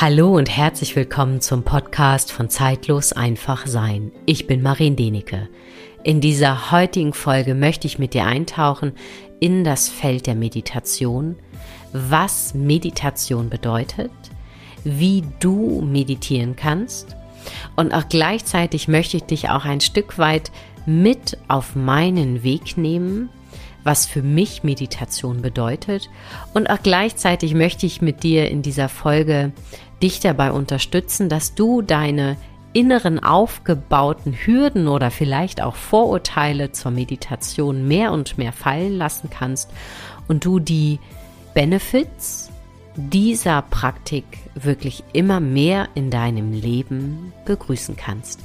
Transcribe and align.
Hallo 0.00 0.36
und 0.36 0.48
herzlich 0.48 0.94
willkommen 0.94 1.40
zum 1.40 1.64
Podcast 1.64 2.30
von 2.30 2.48
Zeitlos 2.48 3.12
einfach 3.12 3.66
sein. 3.66 4.12
Ich 4.26 4.46
bin 4.46 4.62
Marien 4.62 4.94
Denecke. 4.94 5.48
In 6.04 6.20
dieser 6.20 6.70
heutigen 6.70 7.12
Folge 7.12 7.56
möchte 7.56 7.88
ich 7.88 7.98
mit 7.98 8.14
dir 8.14 8.24
eintauchen 8.24 8.92
in 9.40 9.64
das 9.64 9.88
Feld 9.88 10.28
der 10.28 10.36
Meditation, 10.36 11.34
was 11.92 12.54
Meditation 12.54 13.50
bedeutet, 13.50 14.12
wie 14.84 15.24
du 15.40 15.80
meditieren 15.80 16.54
kannst 16.54 17.16
und 17.74 17.92
auch 17.92 18.08
gleichzeitig 18.08 18.86
möchte 18.86 19.16
ich 19.16 19.24
dich 19.24 19.50
auch 19.50 19.64
ein 19.64 19.80
Stück 19.80 20.16
weit 20.16 20.52
mit 20.86 21.38
auf 21.48 21.74
meinen 21.74 22.44
Weg 22.44 22.76
nehmen, 22.76 23.30
was 23.84 24.06
für 24.06 24.22
mich 24.22 24.62
Meditation 24.62 25.42
bedeutet. 25.42 26.10
Und 26.54 26.68
auch 26.68 26.82
gleichzeitig 26.82 27.54
möchte 27.54 27.86
ich 27.86 28.02
mit 28.02 28.22
dir 28.22 28.50
in 28.50 28.62
dieser 28.62 28.88
Folge 28.88 29.52
dich 30.02 30.20
dabei 30.20 30.52
unterstützen, 30.52 31.28
dass 31.28 31.54
du 31.54 31.82
deine 31.82 32.36
inneren 32.72 33.18
aufgebauten 33.18 34.32
Hürden 34.32 34.88
oder 34.88 35.10
vielleicht 35.10 35.62
auch 35.62 35.74
Vorurteile 35.74 36.72
zur 36.72 36.90
Meditation 36.90 37.88
mehr 37.88 38.12
und 38.12 38.38
mehr 38.38 38.52
fallen 38.52 38.96
lassen 38.96 39.30
kannst 39.30 39.70
und 40.28 40.44
du 40.44 40.58
die 40.58 40.98
Benefits 41.54 42.50
dieser 42.94 43.62
Praktik 43.62 44.24
wirklich 44.54 45.02
immer 45.12 45.40
mehr 45.40 45.88
in 45.94 46.10
deinem 46.10 46.52
Leben 46.52 47.32
begrüßen 47.46 47.96
kannst. 47.96 48.40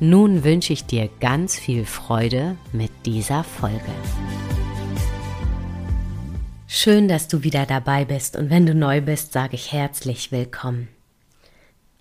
Nun 0.00 0.44
wünsche 0.44 0.72
ich 0.72 0.84
dir 0.84 1.08
ganz 1.20 1.56
viel 1.56 1.84
Freude 1.84 2.56
mit 2.72 2.90
dieser 3.06 3.44
Folge. 3.44 3.78
Schön, 6.66 7.06
dass 7.06 7.28
du 7.28 7.44
wieder 7.44 7.66
dabei 7.66 8.04
bist 8.04 8.36
und 8.36 8.50
wenn 8.50 8.66
du 8.66 8.74
neu 8.74 9.00
bist, 9.00 9.32
sage 9.32 9.54
ich 9.54 9.72
herzlich 9.72 10.32
willkommen. 10.32 10.88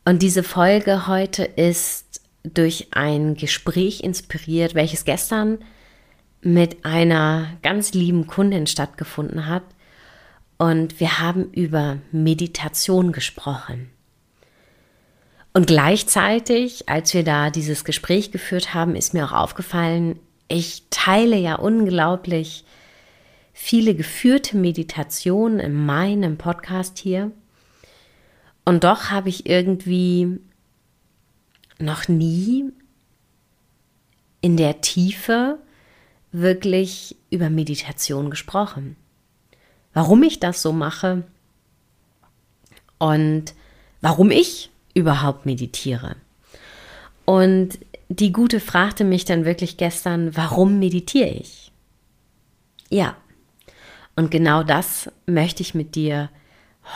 Und 0.04 0.22
diese 0.22 0.44
Folge 0.44 1.08
heute 1.08 1.44
ist 1.44 2.22
durch 2.44 2.88
ein 2.92 3.36
Gespräch 3.36 4.04
inspiriert, 4.04 4.74
welches 4.74 5.06
gestern 5.06 5.60
mit 6.42 6.86
einer 6.86 7.58
ganz 7.62 7.94
lieben 7.94 8.26
Kundin 8.26 8.66
stattgefunden 8.66 9.46
hat. 9.46 9.64
Und 10.58 11.00
wir 11.00 11.20
haben 11.20 11.52
über 11.54 11.98
Meditation 12.12 13.12
gesprochen. 13.12 13.92
Und 15.54 15.68
gleichzeitig, 15.68 16.88
als 16.88 17.14
wir 17.14 17.24
da 17.24 17.50
dieses 17.50 17.84
Gespräch 17.84 18.32
geführt 18.32 18.74
haben, 18.74 18.96
ist 18.96 19.14
mir 19.14 19.26
auch 19.26 19.34
aufgefallen, 19.34 20.20
ich 20.48 20.84
teile 20.90 21.38
ja 21.38 21.56
unglaublich 21.56 22.66
viele 23.54 23.96
geführte 23.96 24.58
Meditationen 24.58 25.60
in 25.60 25.86
meinem 25.86 26.38
Podcast 26.38 26.98
hier. 27.00 27.32
Und 28.66 28.84
doch 28.84 29.09
habe 29.09 29.30
ich 29.30 29.48
irgendwie 29.48 30.40
noch 31.80 32.08
nie 32.08 32.72
in 34.42 34.58
der 34.58 34.81
Tiefe 34.81 35.59
wirklich 36.31 37.16
über 37.30 37.50
Meditation 37.50 38.30
gesprochen. 38.30 38.95
Warum 39.94 40.23
ich 40.23 40.40
das 40.40 40.62
so 40.62 40.72
mache 40.72 41.23
und 42.98 43.53
warum 44.00 44.31
ich 44.31 44.70
überhaupt 44.94 45.46
meditiere. 45.46 46.16
Und 47.25 47.80
die 48.09 48.31
Gute 48.31 48.59
fragte 48.59 49.03
mich 49.03 49.25
dann 49.25 49.46
wirklich 49.46 49.78
gestern, 49.78 50.36
warum 50.36 50.80
meditiere 50.80 51.30
ich? 51.30 51.72
Ja, 52.90 53.16
und 54.16 54.31
genau 54.31 54.64
das 54.64 55.09
möchte 55.25 55.64
ich 55.64 55.73
mit 55.73 55.96
dir 55.96 56.30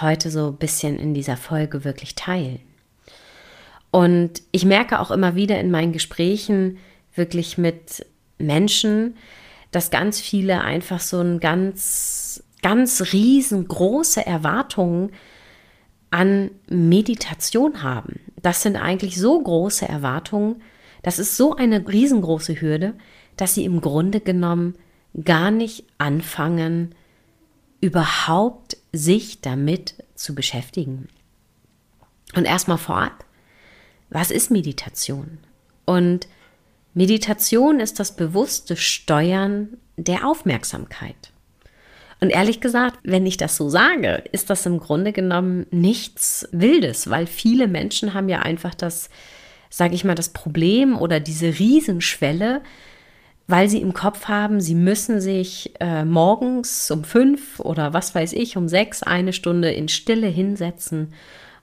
heute 0.02 0.30
so 0.30 0.48
ein 0.48 0.58
bisschen 0.58 0.98
in 0.98 1.14
dieser 1.14 1.38
Folge 1.38 1.84
wirklich 1.84 2.16
teilen. 2.16 2.60
Und 3.92 4.42
ich 4.52 4.66
merke 4.66 5.00
auch 5.00 5.12
immer 5.12 5.36
wieder 5.36 5.60
in 5.60 5.72
meinen 5.72 5.94
Gesprächen 5.94 6.78
wirklich 7.14 7.58
mit 7.58 8.06
Menschen, 8.38 9.16
dass 9.72 9.92
ganz 9.92 10.20
viele 10.20 10.62
einfach 10.62 11.00
so 11.00 11.20
ein 11.20 11.40
ganz, 11.40 12.44
ganz 12.62 13.14
riesengroße 13.14 14.26
Erwartungen 14.26 15.12
an 16.12 16.52
Meditation 16.68 17.84
haben. 17.84 18.20
Das 18.42 18.62
sind 18.62 18.76
eigentlich 18.76 19.18
so 19.18 19.42
große 19.42 19.88
Erwartungen, 19.88 20.62
das 21.02 21.20
ist 21.20 21.38
so 21.38 21.56
eine 21.56 21.88
riesengroße 21.88 22.60
Hürde, 22.62 22.96
dass 23.38 23.54
sie 23.54 23.64
im 23.64 23.80
Grunde 23.80 24.22
genommen 24.22 24.76
gar 25.24 25.52
nicht 25.52 25.86
anfangen, 25.98 26.96
überhaupt 27.82 28.78
sich 28.92 29.42
damit 29.42 29.96
zu 30.16 30.36
beschäftigen. 30.36 31.08
Und 32.36 32.46
erstmal 32.46 32.78
vorab, 32.78 33.26
was 34.10 34.32
ist 34.32 34.52
Meditation? 34.52 35.38
Und 35.86 36.28
Meditation 36.94 37.80
ist 37.80 38.00
das 38.00 38.16
bewusste 38.16 38.78
Steuern 38.78 39.78
der 39.98 40.28
Aufmerksamkeit. 40.28 41.32
Und 42.22 42.30
ehrlich 42.30 42.62
gesagt, 42.62 43.00
wenn 43.04 43.26
ich 43.26 43.38
das 43.38 43.58
so 43.58 43.70
sage, 43.70 44.24
ist 44.32 44.50
das 44.50 44.66
im 44.66 44.80
Grunde 44.80 45.12
genommen 45.12 45.66
nichts 45.72 46.48
Wildes, 46.52 47.10
weil 47.10 47.28
viele 47.28 47.68
Menschen 47.68 48.14
haben 48.14 48.30
ja 48.30 48.40
einfach 48.40 48.74
das, 48.74 49.10
sage 49.70 49.96
ich 49.96 50.06
mal, 50.06 50.16
das 50.16 50.30
Problem 50.30 50.98
oder 50.98 51.20
diese 51.20 51.60
Riesenschwelle, 51.60 52.62
weil 53.48 53.70
sie 53.70 53.82
im 53.82 53.94
Kopf 53.94 54.26
haben, 54.28 54.60
sie 54.60 54.76
müssen 54.76 55.22
sich 55.22 55.74
äh, 55.80 56.04
morgens 56.04 56.90
um 56.90 57.04
fünf 57.04 57.60
oder 57.60 57.94
was 57.94 58.16
weiß 58.16 58.34
ich, 58.34 58.58
um 58.58 58.68
sechs 58.68 59.04
eine 59.04 59.34
Stunde 59.34 59.72
in 59.72 59.88
Stille 59.88 60.28
hinsetzen 60.28 61.14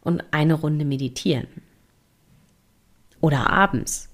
und 0.00 0.22
eine 0.30 0.54
Runde 0.54 0.84
meditieren. 0.84 1.48
Oder 3.20 3.50
abends. 3.50 4.08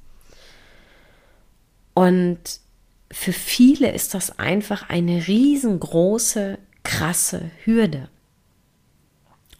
Und 1.94 2.38
für 3.10 3.32
viele 3.32 3.92
ist 3.92 4.14
das 4.14 4.38
einfach 4.38 4.88
eine 4.88 5.26
riesengroße, 5.26 6.58
krasse 6.84 7.50
Hürde. 7.64 8.08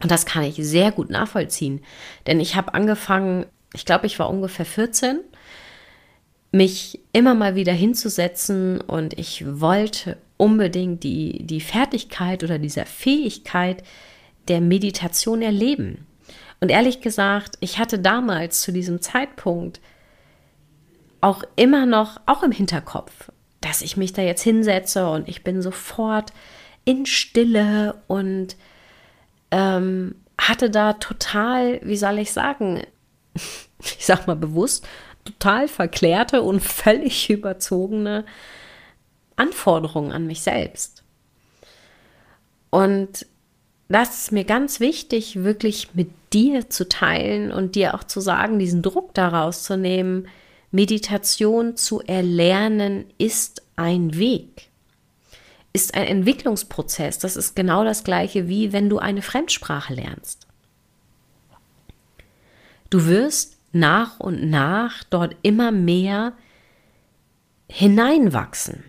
Und 0.03 0.11
das 0.11 0.27
kann 0.27 0.45
ich 0.45 0.57
sehr 0.57 0.93
gut 0.93 1.11
nachvollziehen, 1.11 1.81
denn 2.27 2.41
ich 2.41 2.55
habe 2.55 2.75
angefangen, 2.75 3.47
ich 3.75 3.85
glaube, 3.85 4.07
ich 4.07 4.19
war 4.19 4.31
ungefähr 4.31 4.65
14 4.65 5.21
mich 6.51 7.01
immer 7.13 7.35
mal 7.35 7.55
wieder 7.55 7.73
hinzusetzen 7.73 8.81
und 8.81 9.19
ich 9.19 9.45
wollte 9.61 10.17
unbedingt 10.37 11.03
die, 11.05 11.45
die 11.45 11.61
Fertigkeit 11.61 12.43
oder 12.45 12.59
dieser 12.59 12.87
Fähigkeit 12.87 13.83
der 14.49 14.61
Meditation 14.61 15.43
erleben. 15.43 16.07
Und 16.61 16.71
ehrlich 16.71 17.01
gesagt, 17.01 17.57
ich 17.61 17.79
hatte 17.79 17.99
damals 17.99 18.63
zu 18.63 18.73
diesem 18.73 19.01
Zeitpunkt 19.01 19.81
auch 21.21 21.43
immer 21.57 21.87
noch, 21.87 22.21
auch 22.27 22.43
im 22.43 22.53
Hinterkopf, 22.53 23.31
dass 23.61 23.83
ich 23.83 23.97
mich 23.97 24.13
da 24.13 24.23
jetzt 24.23 24.43
hinsetze 24.43 25.09
und 25.09 25.29
ich 25.29 25.45
bin 25.45 25.63
sofort 25.63 26.33
in 26.85 27.07
Stille 27.07 28.01
und 28.07 28.57
ähm, 29.51 30.15
hatte 30.41 30.71
da 30.71 30.95
total, 30.95 31.81
wie 31.83 31.97
soll 31.97 32.19
ich 32.19 32.33
sagen, 32.33 32.83
ich 33.83 34.07
sag 34.07 34.27
mal 34.27 34.37
bewusst, 34.37 34.87
total 35.33 35.69
verklärte 35.69 36.43
und 36.43 36.61
völlig 36.63 37.31
überzogene 37.31 38.25
Anforderungen 39.37 40.13
an 40.13 40.27
mich 40.27 40.41
selbst. 40.41 41.03
Und 42.71 43.27
das 43.89 44.23
ist 44.23 44.33
mir 44.33 44.45
ganz 44.45 44.81
wichtig, 44.81 45.43
wirklich 45.43 45.95
mit 45.95 46.11
dir 46.33 46.69
zu 46.69 46.89
teilen 46.89 47.53
und 47.53 47.75
dir 47.75 47.95
auch 47.95 48.05
zu 48.05 48.21
sagen, 48.21 48.59
diesen 48.59 48.83
Druck 48.83 49.15
daraus 49.15 49.63
zu 49.63 49.77
nehmen. 49.79 50.29
Meditation 50.71 51.77
zu 51.77 52.03
erlernen 52.03 53.07
ist 53.17 53.63
ein 53.77 54.19
Weg, 54.19 54.69
ist 55.73 55.95
ein 55.95 56.05
Entwicklungsprozess. 56.05 57.19
Das 57.19 57.37
ist 57.37 57.57
genau 57.57 57.85
das 57.85 58.05
gleiche 58.05 58.49
wie 58.49 58.75
wenn 58.75 58.91
du 58.91 58.99
eine 58.99 59.23
Fremdsprache 59.23 59.95
lernst. 59.95 60.47
Du 62.91 63.07
wirst 63.07 63.58
nach 63.73 64.21
und 64.21 64.49
nach 64.49 65.05
dort 65.05 65.37
immer 65.43 65.73
mehr 65.73 66.33
hineinwachsen. 67.69 68.85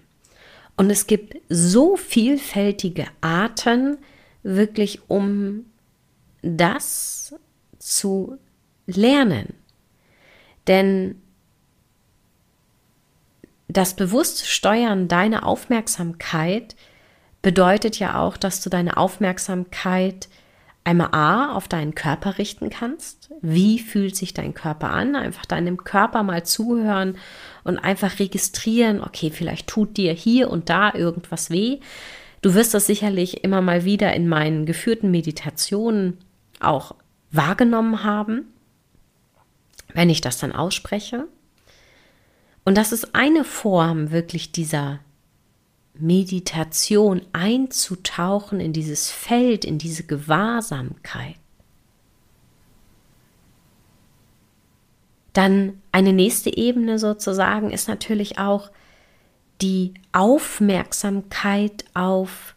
Und 0.77 0.89
es 0.89 1.07
gibt 1.07 1.35
so 1.49 1.97
vielfältige 1.97 3.05
Arten, 3.19 3.97
wirklich 4.43 5.01
um 5.09 5.65
das 6.41 7.35
zu 7.77 8.37
lernen. 8.87 9.53
Denn 10.67 11.21
das 13.67 13.95
bewusste 13.95 14.45
Steuern 14.45 15.07
deiner 15.07 15.45
Aufmerksamkeit 15.45 16.75
bedeutet 17.41 17.99
ja 17.99 18.19
auch, 18.21 18.37
dass 18.37 18.61
du 18.61 18.69
deine 18.69 18.97
Aufmerksamkeit 18.97 20.29
einmal 20.89 21.09
A 21.11 21.53
auf 21.53 21.67
deinen 21.67 21.93
Körper 21.93 22.39
richten 22.39 22.71
kannst. 22.71 23.29
Wie 23.41 23.77
fühlt 23.77 24.15
sich 24.15 24.33
dein 24.33 24.55
Körper 24.55 24.89
an? 24.89 25.15
Einfach 25.15 25.45
deinem 25.45 25.77
Körper 25.77 26.23
mal 26.23 26.43
zuhören 26.43 27.15
und 27.63 27.77
einfach 27.77 28.17
registrieren, 28.17 29.01
okay, 29.03 29.29
vielleicht 29.29 29.67
tut 29.67 29.97
dir 29.97 30.13
hier 30.13 30.49
und 30.49 30.69
da 30.69 30.91
irgendwas 30.91 31.51
weh. 31.51 31.79
Du 32.41 32.55
wirst 32.55 32.73
das 32.73 32.87
sicherlich 32.87 33.43
immer 33.43 33.61
mal 33.61 33.85
wieder 33.85 34.13
in 34.13 34.27
meinen 34.27 34.65
geführten 34.65 35.11
Meditationen 35.11 36.17
auch 36.59 36.95
wahrgenommen 37.31 38.03
haben, 38.03 38.47
wenn 39.93 40.09
ich 40.09 40.21
das 40.21 40.39
dann 40.39 40.53
ausspreche. 40.53 41.27
Und 42.65 42.77
das 42.79 42.91
ist 42.91 43.13
eine 43.13 43.43
Form 43.43 44.09
wirklich 44.09 44.51
dieser 44.51 44.99
Meditation 45.99 47.21
einzutauchen 47.33 48.59
in 48.59 48.73
dieses 48.73 49.09
Feld, 49.09 49.65
in 49.65 49.77
diese 49.77 50.03
Gewahrsamkeit. 50.03 51.35
Dann 55.33 55.81
eine 55.91 56.13
nächste 56.13 56.55
Ebene 56.55 56.99
sozusagen 56.99 57.71
ist 57.71 57.87
natürlich 57.87 58.39
auch 58.39 58.71
die 59.61 59.93
Aufmerksamkeit 60.11 61.85
auf 61.93 62.55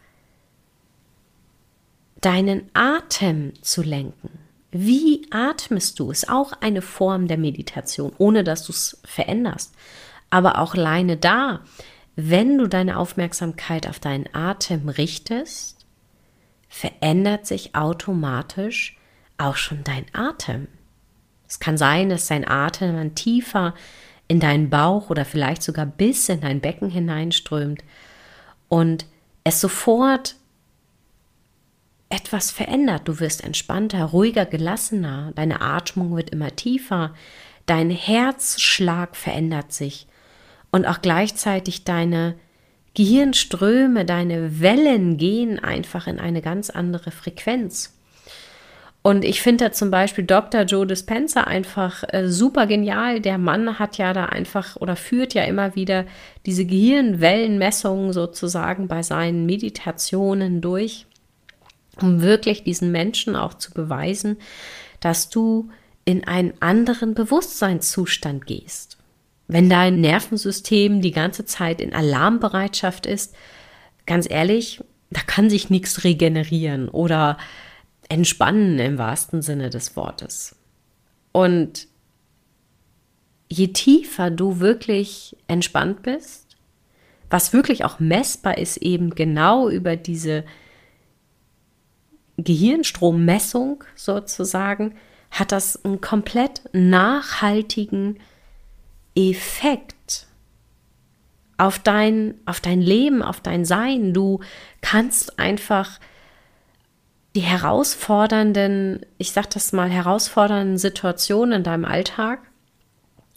deinen 2.20 2.70
Atem 2.72 3.52
zu 3.62 3.82
lenken. 3.82 4.30
Wie 4.70 5.26
atmest 5.30 5.98
du? 5.98 6.10
Ist 6.10 6.30
auch 6.30 6.52
eine 6.60 6.80
Form 6.80 7.28
der 7.28 7.36
Meditation, 7.36 8.12
ohne 8.16 8.42
dass 8.42 8.64
du 8.64 8.72
es 8.72 8.98
veränderst. 9.04 9.74
Aber 10.30 10.58
auch 10.58 10.74
alleine 10.74 11.18
da, 11.18 11.60
wenn 12.16 12.58
du 12.58 12.66
deine 12.66 12.98
Aufmerksamkeit 12.98 13.88
auf 13.88 13.98
deinen 13.98 14.28
Atem 14.34 14.88
richtest, 14.88 15.86
verändert 16.68 17.46
sich 17.46 17.74
automatisch 17.74 18.98
auch 19.38 19.56
schon 19.56 19.84
dein 19.84 20.06
Atem. 20.12 20.68
Es 21.48 21.58
kann 21.58 21.76
sein, 21.76 22.08
dass 22.08 22.26
dein 22.26 22.48
Atem 22.48 22.96
dann 22.96 23.14
tiefer 23.14 23.74
in 24.28 24.40
deinen 24.40 24.70
Bauch 24.70 25.10
oder 25.10 25.24
vielleicht 25.24 25.62
sogar 25.62 25.86
bis 25.86 26.28
in 26.28 26.40
dein 26.40 26.60
Becken 26.60 26.90
hineinströmt 26.90 27.82
und 28.68 29.06
es 29.44 29.60
sofort 29.60 30.36
etwas 32.08 32.50
verändert. 32.50 33.08
Du 33.08 33.20
wirst 33.20 33.42
entspannter, 33.42 34.04
ruhiger, 34.04 34.46
gelassener, 34.46 35.32
deine 35.34 35.60
Atmung 35.60 36.14
wird 36.14 36.30
immer 36.30 36.54
tiefer, 36.54 37.14
dein 37.66 37.90
Herzschlag 37.90 39.16
verändert 39.16 39.72
sich 39.72 40.06
und 40.72 40.86
auch 40.86 41.00
gleichzeitig 41.00 41.84
deine 41.84 42.34
Gehirnströme, 42.94 44.04
deine 44.04 44.60
Wellen 44.60 45.16
gehen 45.16 45.58
einfach 45.58 46.06
in 46.06 46.18
eine 46.18 46.42
ganz 46.42 46.68
andere 46.68 47.10
Frequenz. 47.10 47.96
Und 49.02 49.24
ich 49.24 49.42
finde 49.42 49.64
da 49.64 49.72
zum 49.72 49.90
Beispiel 49.90 50.24
Dr. 50.24 50.62
Joe 50.62 50.86
Dispenza 50.86 51.42
einfach 51.42 52.04
äh, 52.08 52.28
super 52.28 52.66
genial. 52.66 53.20
Der 53.20 53.36
Mann 53.36 53.80
hat 53.80 53.98
ja 53.98 54.12
da 54.12 54.26
einfach 54.26 54.76
oder 54.76 54.94
führt 54.94 55.34
ja 55.34 55.42
immer 55.42 55.74
wieder 55.74 56.06
diese 56.46 56.64
Gehirnwellenmessungen 56.64 58.12
sozusagen 58.12 58.86
bei 58.86 59.02
seinen 59.02 59.44
Meditationen 59.44 60.60
durch, 60.60 61.06
um 62.00 62.22
wirklich 62.22 62.62
diesen 62.62 62.92
Menschen 62.92 63.34
auch 63.34 63.54
zu 63.54 63.72
beweisen, 63.72 64.36
dass 65.00 65.30
du 65.30 65.68
in 66.04 66.24
einen 66.24 66.54
anderen 66.60 67.14
Bewusstseinszustand 67.14 68.46
gehst. 68.46 68.98
Wenn 69.52 69.68
dein 69.68 70.00
Nervensystem 70.00 71.02
die 71.02 71.10
ganze 71.10 71.44
Zeit 71.44 71.82
in 71.82 71.92
Alarmbereitschaft 71.92 73.04
ist, 73.04 73.34
ganz 74.06 74.26
ehrlich, 74.30 74.82
da 75.10 75.20
kann 75.20 75.50
sich 75.50 75.68
nichts 75.68 76.04
regenerieren 76.04 76.88
oder 76.88 77.36
entspannen 78.08 78.78
im 78.78 78.96
wahrsten 78.96 79.42
Sinne 79.42 79.68
des 79.68 79.94
Wortes. 79.94 80.56
Und 81.32 81.86
je 83.50 83.68
tiefer 83.68 84.30
du 84.30 84.58
wirklich 84.58 85.36
entspannt 85.48 86.00
bist, 86.00 86.56
was 87.28 87.52
wirklich 87.52 87.84
auch 87.84 88.00
messbar 88.00 88.56
ist, 88.56 88.78
eben 88.78 89.10
genau 89.10 89.68
über 89.68 89.96
diese 89.96 90.44
Gehirnstrommessung 92.38 93.84
sozusagen, 93.96 94.94
hat 95.30 95.52
das 95.52 95.84
einen 95.84 96.00
komplett 96.00 96.62
nachhaltigen 96.72 98.18
Effekt 99.14 100.26
auf 101.58 101.78
dein, 101.78 102.34
auf 102.44 102.60
dein 102.60 102.80
Leben, 102.80 103.22
auf 103.22 103.40
dein 103.40 103.64
Sein. 103.64 104.12
Du 104.12 104.40
kannst 104.80 105.38
einfach 105.38 106.00
die 107.34 107.40
herausfordernden, 107.40 109.06
ich 109.18 109.32
sag 109.32 109.48
das 109.50 109.72
mal, 109.72 109.88
herausfordernden 109.88 110.76
Situationen 110.76 111.58
in 111.58 111.62
deinem 111.62 111.84
Alltag 111.84 112.40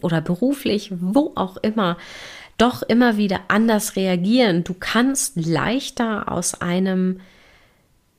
oder 0.01 0.21
beruflich, 0.21 0.91
wo 0.99 1.31
auch 1.35 1.57
immer, 1.57 1.97
doch 2.57 2.81
immer 2.81 3.17
wieder 3.17 3.41
anders 3.47 3.95
reagieren. 3.95 4.63
Du 4.63 4.73
kannst 4.73 5.35
leichter 5.35 6.31
aus 6.31 6.61
einem 6.61 7.21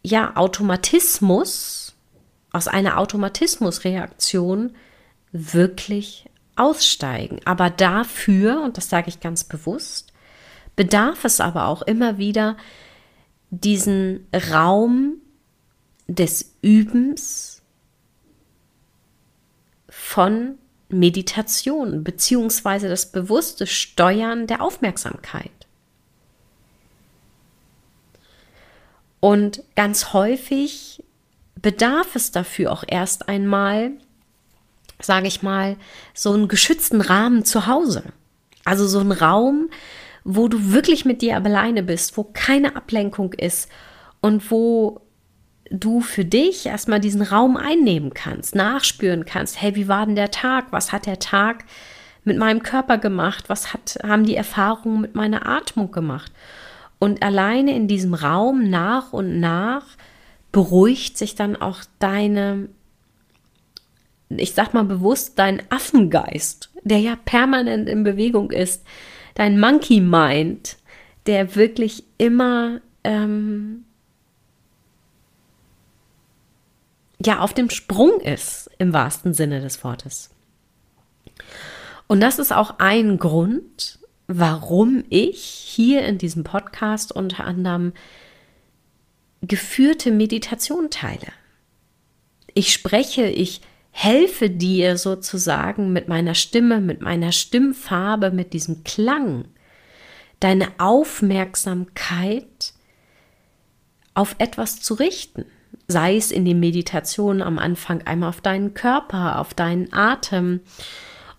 ja, 0.03 0.37
Automatismus, 0.37 1.95
aus 2.53 2.69
einer 2.69 2.99
Automatismusreaktion 2.99 4.75
wirklich 5.33 6.31
aussteigen. 6.57 7.41
Aber 7.45 7.71
dafür, 7.71 8.63
und 8.63 8.77
das 8.77 8.89
sage 8.89 9.09
ich 9.09 9.21
ganz 9.21 9.45
bewusst, 9.45 10.13
bedarf 10.75 11.25
es 11.25 11.41
aber 11.41 11.67
auch 11.67 11.83
immer 11.83 12.19
wieder 12.19 12.57
diesen 13.51 14.27
Raum 14.53 15.17
des 16.09 16.57
Übens 16.63 17.63
von 19.89 20.59
Meditation 20.89 22.05
beziehungsweise 22.05 22.89
das 22.89 23.11
bewusste 23.11 23.67
Steuern 23.67 24.47
der 24.47 24.63
Aufmerksamkeit. 24.63 25.51
Und 29.21 29.63
ganz 29.75 30.13
häufig 30.13 31.03
bedarf 31.57 32.15
es 32.15 32.31
dafür 32.31 32.71
auch 32.71 32.85
erst 32.87 33.29
einmal 33.29 33.93
sage 35.07 35.29
ich 35.29 35.43
mal, 35.43 35.77
so 36.15 36.33
einen 36.33 36.49
geschützten 36.49 37.01
Rahmen 37.01 37.45
zu 37.45 37.67
Hause. 37.67 38.05
Also 38.65 38.87
so 38.87 38.99
einen 38.99 39.13
Raum, 39.13 39.71
wo 40.25 40.49
du 40.49 40.73
wirklich 40.73 41.05
mit 41.05 41.23
dir 41.23 41.37
alleine 41.37 41.83
bist, 41.83 42.17
wo 42.17 42.25
keine 42.25 42.77
Ablenkung 42.77 43.33
ist 43.33 43.71
und 44.21 44.51
wo 44.51 45.01
du 45.71 46.01
für 46.01 46.25
dich 46.25 46.67
erstmal 46.67 47.01
diesen 47.01 47.23
Raum 47.23 47.57
einnehmen 47.57 48.13
kannst, 48.15 48.55
nachspüren 48.55 49.25
kannst, 49.25 49.61
hey, 49.61 49.75
wie 49.75 49.89
war 49.89 50.07
denn 50.07 50.17
der 50.17 50.31
Tag? 50.31 50.67
Was 50.71 50.93
hat 50.93 51.07
der 51.07 51.19
Tag 51.19 51.65
mit 52.25 52.37
meinem 52.39 52.63
Körper 52.63 52.99
gemacht? 52.99 53.45
Was 53.49 53.73
hat, 53.73 53.99
haben 54.03 54.25
die 54.25 54.37
Erfahrungen 54.37 55.01
mit 55.01 55.15
meiner 55.15 55.47
Atmung 55.47 55.91
gemacht? 55.91 56.33
Und 56.99 57.23
alleine 57.23 57.75
in 57.75 57.89
diesem 57.89 58.15
Raum 58.15 58.71
nach 58.71 59.13
und 59.13 59.39
nach 59.39 59.85
beruhigt 60.53 61.19
sich 61.19 61.35
dann 61.35 61.55
auch 61.57 61.81
deine 61.99 62.69
ich 64.29 64.55
sag 64.55 64.75
mal 64.75 64.85
bewusst, 64.85 65.39
dein 65.39 65.63
Affengeist, 65.71 66.71
der 66.83 66.99
ja 66.99 67.17
permanent 67.17 67.89
in 67.89 68.05
Bewegung 68.05 68.51
ist, 68.51 68.85
dein 69.35 69.61
Monkey 69.61 70.01
Mind, 70.01 70.77
der 71.27 71.57
wirklich 71.57 72.05
immer 72.19 72.81
ähm, 73.05 73.85
ja 77.25 77.41
auf 77.41 77.55
dem 77.55 77.71
Sprung 77.71 78.21
ist, 78.21 78.71
im 78.79 78.93
wahrsten 78.93 79.35
Sinne 79.35 79.61
des 79.61 79.83
Wortes. 79.85 80.31
Und 82.07 82.21
das 82.21 82.39
ist 82.39 82.53
auch 82.53 82.79
ein 82.79 83.19
Grund, 83.19 83.99
warum 84.29 85.05
ich 85.09 85.43
hier 85.43 86.05
in 86.05 86.19
diesem 86.19 86.45
Podcast 86.45 87.13
unter 87.13 87.45
anderem 87.45 87.93
geführte 89.43 90.11
Meditation 90.11 90.91
teile. 90.91 91.29
Ich 92.55 92.73
spreche, 92.73 93.27
ich 93.27 93.61
helfe 93.99 94.51
dir 94.51 94.99
sozusagen 94.99 95.91
mit 95.91 96.07
meiner 96.07 96.35
Stimme, 96.35 96.83
mit 96.83 97.01
meiner 97.01 97.33
Stimmfarbe, 97.33 98.31
mit 98.31 98.53
diesem 98.53 98.85
Klang, 98.85 99.47
deine 100.39 100.69
Aufmerksamkeit 100.77 102.75
auf 104.13 104.37
etwas 104.37 104.83
zu 104.83 104.93
richten. 104.93 105.47
Sei 105.89 106.15
es 106.15 106.31
in 106.31 106.45
den 106.45 106.61
Meditationen 106.61 107.41
am 107.41 107.59
Anfang 107.59 108.03
einmal 108.03 108.29
auf 108.29 108.43
deinen 108.43 108.75
Körper, 108.75 109.39
auf 109.39 109.55
deinen 109.55 109.91
Atem 109.95 110.61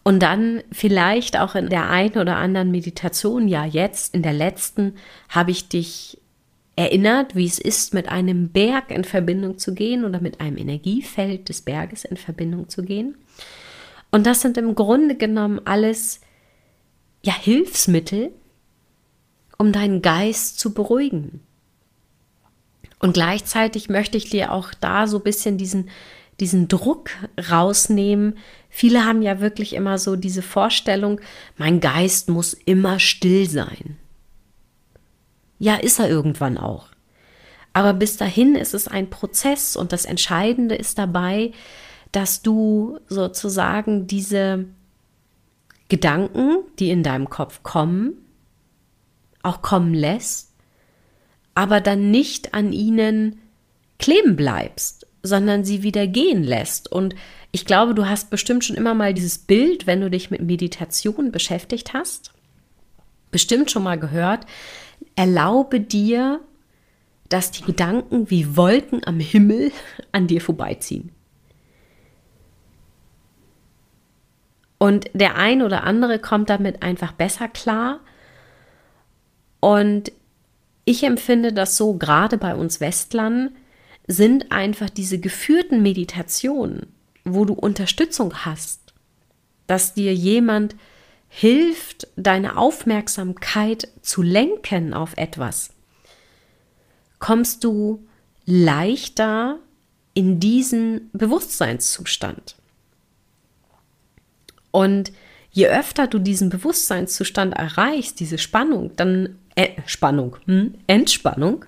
und 0.04 0.20
dann 0.24 0.64
vielleicht 0.72 1.38
auch 1.38 1.54
in 1.54 1.70
der 1.70 1.92
einen 1.92 2.18
oder 2.18 2.38
anderen 2.38 2.72
Meditation, 2.72 3.48
ja 3.48 3.66
jetzt 3.66 4.16
in 4.16 4.24
der 4.24 4.34
letzten, 4.34 4.96
habe 5.30 5.52
ich 5.52 5.70
dich 5.70 6.20
erinnert, 6.78 7.36
wie 7.36 7.48
es 7.48 7.60
ist, 7.60 7.94
mit 7.94 8.08
einem 8.08 8.50
Berg 8.50 8.92
in 8.92 9.04
Verbindung 9.04 9.58
zu 9.58 9.74
gehen 9.74 10.06
oder 10.06 10.22
mit 10.22 10.40
einem 10.40 10.58
Energiefeld 10.58 11.50
des 11.50 11.62
Berges 11.62 12.06
in 12.06 12.18
Verbindung 12.18 12.70
zu 12.70 12.84
gehen. 12.84 13.18
Und 14.12 14.28
das 14.28 14.42
sind 14.42 14.58
im 14.58 14.76
Grunde 14.76 15.16
genommen 15.16 15.60
alles 15.66 16.22
ja 17.24 17.34
Hilfsmittel, 17.34 18.32
um 19.58 19.72
deinen 19.72 20.04
Geist 20.04 20.60
zu 20.60 20.74
beruhigen. 20.76 21.42
Und 23.00 23.14
gleichzeitig 23.14 23.90
möchte 23.90 24.18
ich 24.18 24.30
dir 24.30 24.52
auch 24.52 24.72
da 24.76 25.08
so 25.08 25.18
ein 25.18 25.24
bisschen 25.24 25.58
diesen, 25.58 25.90
diesen 26.40 26.68
Druck 26.68 27.10
rausnehmen. 27.50 28.38
Viele 28.70 29.04
haben 29.04 29.24
ja 29.24 29.40
wirklich 29.40 29.74
immer 29.74 29.98
so 29.98 30.16
diese 30.16 30.44
Vorstellung, 30.44 31.20
mein 31.58 31.80
Geist 31.80 32.30
muss 32.30 32.54
immer 32.54 33.00
still 33.00 33.50
sein. 33.50 33.98
Ja, 35.60 35.76
ist 35.76 36.00
er 36.00 36.10
irgendwann 36.10 36.58
auch. 36.58 36.90
Aber 37.74 37.94
bis 37.94 38.18
dahin 38.18 38.56
ist 38.56 38.74
es 38.74 38.88
ein 38.88 39.10
Prozess 39.10 39.76
und 39.76 39.92
das 39.92 40.06
Entscheidende 40.06 40.76
ist 40.76 40.98
dabei, 40.98 41.52
dass 42.12 42.42
du 42.42 43.00
sozusagen 43.08 44.08
diese 44.08 44.66
Gedanken, 45.90 46.58
die 46.80 46.90
in 46.90 47.04
deinem 47.04 47.30
Kopf 47.30 47.64
kommen, 47.64 48.14
auch 49.44 49.62
kommen 49.62 49.94
lässt, 49.94 50.54
aber 51.56 51.82
dann 51.82 52.12
nicht 52.12 52.54
an 52.54 52.74
ihnen 52.74 53.40
kleben 54.00 54.36
bleibst, 54.36 55.08
sondern 55.24 55.64
sie 55.64 55.84
wieder 55.84 56.08
gehen 56.08 56.44
lässt. 56.44 56.92
Und 56.92 57.16
ich 57.52 57.66
glaube, 57.66 57.94
du 57.94 58.08
hast 58.08 58.30
bestimmt 58.30 58.64
schon 58.64 58.76
immer 58.76 58.94
mal 58.94 59.14
dieses 59.14 59.38
Bild, 59.38 59.88
wenn 59.88 60.02
du 60.02 60.10
dich 60.10 60.30
mit 60.30 60.42
Meditation 60.42 61.32
beschäftigt 61.32 61.94
hast, 61.94 62.34
bestimmt 63.32 63.72
schon 63.72 63.84
mal 63.84 64.00
gehört, 64.00 64.46
erlaube 65.18 65.82
dir 65.82 66.40
dass 67.30 67.52
die 67.52 67.64
Gedanken 67.64 68.30
wie 68.30 68.56
Wolken 68.56 69.06
am 69.06 69.20
Himmel 69.20 69.72
an 70.12 70.28
dir 70.28 70.42
vorbeiziehen. 70.42 71.12
Und 74.80 75.10
der 75.14 75.36
ein 75.36 75.62
oder 75.62 75.84
andere 75.84 76.20
kommt 76.20 76.50
damit 76.50 76.84
einfach 76.84 77.12
besser 77.12 77.48
klar. 77.48 78.00
Und 79.60 80.12
ich 80.86 81.04
empfinde 81.04 81.52
das 81.52 81.76
so, 81.78 81.96
gerade 81.96 82.38
bei 82.38 82.56
uns 82.56 82.80
Westlern 82.80 83.56
sind 84.06 84.52
einfach 84.52 84.90
diese 84.90 85.20
geführten 85.20 85.82
Meditationen, 85.82 86.94
wo 87.26 87.44
du 87.44 87.54
Unterstützung 87.54 88.46
hast, 88.46 88.94
dass 89.66 89.96
dir 89.96 90.14
jemand 90.14 90.76
hilft, 91.30 92.08
deine 92.16 92.58
Aufmerksamkeit 92.58 93.88
zu 94.02 94.22
lenken 94.22 94.94
auf 94.94 95.16
etwas, 95.18 95.70
kommst 97.20 97.64
du 97.64 98.06
leichter 98.46 99.60
in 100.14 100.40
diesen 100.40 101.10
Bewusstseinszustand. 101.14 102.56
Und 104.72 105.12
je 105.52 105.68
öfter 105.68 106.08
du 106.08 106.20
diesen 106.20 106.50
Bewusstseinszustand 106.50 107.54
erreichst, 107.54 108.20
diese 108.20 108.38
Spannung, 108.38 108.96
dann 108.96 109.38
äh, 109.56 109.70
Spannung, 109.86 110.38
hm, 110.46 110.76
Entspannung, 110.88 111.66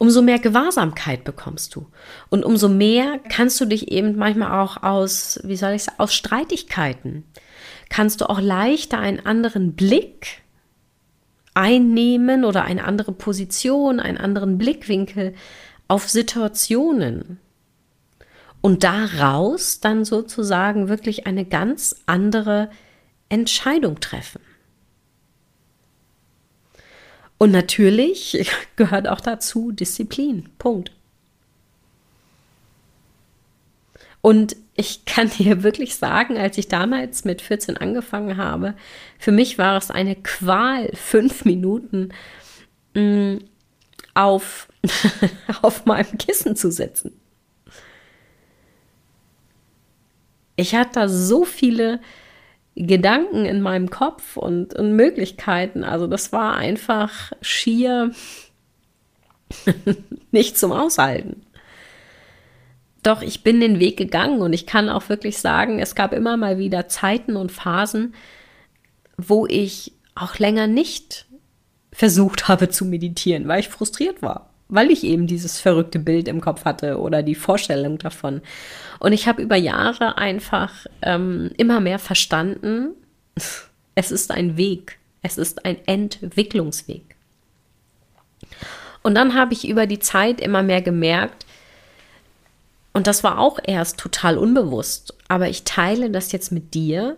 umso 0.00 0.22
mehr 0.22 0.38
Gewahrsamkeit 0.38 1.24
bekommst 1.24 1.74
du. 1.74 1.86
Und 2.30 2.42
umso 2.42 2.70
mehr 2.70 3.20
kannst 3.28 3.60
du 3.60 3.66
dich 3.66 3.92
eben 3.92 4.16
manchmal 4.16 4.58
auch 4.58 4.82
aus, 4.82 5.38
wie 5.44 5.56
soll 5.56 5.72
ich 5.72 5.84
sagen, 5.84 5.98
aus 5.98 6.14
Streitigkeiten, 6.14 7.24
kannst 7.90 8.22
du 8.22 8.30
auch 8.30 8.40
leichter 8.40 8.98
einen 8.98 9.26
anderen 9.26 9.74
Blick 9.74 10.40
einnehmen 11.52 12.46
oder 12.46 12.64
eine 12.64 12.84
andere 12.84 13.12
Position, 13.12 14.00
einen 14.00 14.16
anderen 14.16 14.56
Blickwinkel 14.56 15.34
auf 15.86 16.08
Situationen 16.08 17.38
und 18.62 18.84
daraus 18.84 19.80
dann 19.80 20.06
sozusagen 20.06 20.88
wirklich 20.88 21.26
eine 21.26 21.44
ganz 21.44 21.94
andere 22.06 22.70
Entscheidung 23.28 24.00
treffen. 24.00 24.40
Und 27.40 27.52
natürlich 27.52 28.46
gehört 28.76 29.08
auch 29.08 29.20
dazu 29.22 29.72
Disziplin. 29.72 30.50
Punkt. 30.58 30.92
Und 34.20 34.56
ich 34.76 35.06
kann 35.06 35.30
dir 35.38 35.62
wirklich 35.62 35.96
sagen, 35.96 36.36
als 36.36 36.58
ich 36.58 36.68
damals 36.68 37.24
mit 37.24 37.40
14 37.40 37.78
angefangen 37.78 38.36
habe, 38.36 38.74
für 39.18 39.32
mich 39.32 39.56
war 39.56 39.78
es 39.78 39.90
eine 39.90 40.16
Qual, 40.16 40.90
fünf 40.94 41.46
Minuten 41.46 42.10
mh, 42.92 43.02
mm, 43.02 43.38
auf, 44.12 44.68
auf 45.62 45.86
meinem 45.86 46.18
Kissen 46.18 46.56
zu 46.56 46.70
sitzen. 46.70 47.18
Ich 50.56 50.74
hatte 50.74 50.92
da 50.92 51.08
so 51.08 51.46
viele 51.46 52.00
Gedanken 52.76 53.44
in 53.44 53.60
meinem 53.60 53.90
Kopf 53.90 54.36
und, 54.36 54.74
und 54.74 54.94
Möglichkeiten. 54.94 55.84
Also 55.84 56.06
das 56.06 56.32
war 56.32 56.56
einfach 56.56 57.32
schier 57.40 58.12
nicht 60.30 60.58
zum 60.58 60.72
Aushalten. 60.72 61.42
Doch 63.02 63.22
ich 63.22 63.42
bin 63.42 63.60
den 63.60 63.80
Weg 63.80 63.96
gegangen 63.96 64.40
und 64.42 64.52
ich 64.52 64.66
kann 64.66 64.88
auch 64.88 65.08
wirklich 65.08 65.38
sagen, 65.38 65.78
es 65.78 65.94
gab 65.94 66.12
immer 66.12 66.36
mal 66.36 66.58
wieder 66.58 66.86
Zeiten 66.88 67.36
und 67.36 67.50
Phasen, 67.50 68.14
wo 69.16 69.46
ich 69.46 69.92
auch 70.14 70.38
länger 70.38 70.66
nicht 70.66 71.26
versucht 71.92 72.48
habe 72.48 72.68
zu 72.68 72.84
meditieren, 72.84 73.48
weil 73.48 73.60
ich 73.60 73.68
frustriert 73.68 74.22
war, 74.22 74.49
weil 74.70 74.90
ich 74.90 75.04
eben 75.04 75.26
dieses 75.26 75.60
verrückte 75.60 75.98
Bild 75.98 76.28
im 76.28 76.40
Kopf 76.40 76.64
hatte 76.64 76.98
oder 76.98 77.22
die 77.22 77.34
Vorstellung 77.34 77.98
davon. 77.98 78.40
Und 78.98 79.12
ich 79.12 79.28
habe 79.28 79.42
über 79.42 79.56
Jahre 79.56 80.16
einfach 80.18 80.86
ähm, 81.02 81.50
immer 81.56 81.80
mehr 81.80 81.98
verstanden, 81.98 82.90
es 83.94 84.10
ist 84.10 84.30
ein 84.30 84.56
Weg, 84.56 84.98
es 85.22 85.38
ist 85.38 85.64
ein 85.64 85.76
Entwicklungsweg. 85.86 87.16
Und 89.02 89.14
dann 89.14 89.34
habe 89.34 89.52
ich 89.52 89.68
über 89.68 89.86
die 89.86 89.98
Zeit 89.98 90.40
immer 90.40 90.62
mehr 90.62 90.82
gemerkt, 90.82 91.46
und 92.92 93.06
das 93.06 93.22
war 93.22 93.38
auch 93.38 93.58
erst 93.62 93.98
total 93.98 94.36
unbewusst. 94.36 95.14
Aber 95.28 95.48
ich 95.48 95.64
teile 95.64 96.10
das 96.10 96.32
jetzt 96.32 96.50
mit 96.50 96.74
dir, 96.74 97.16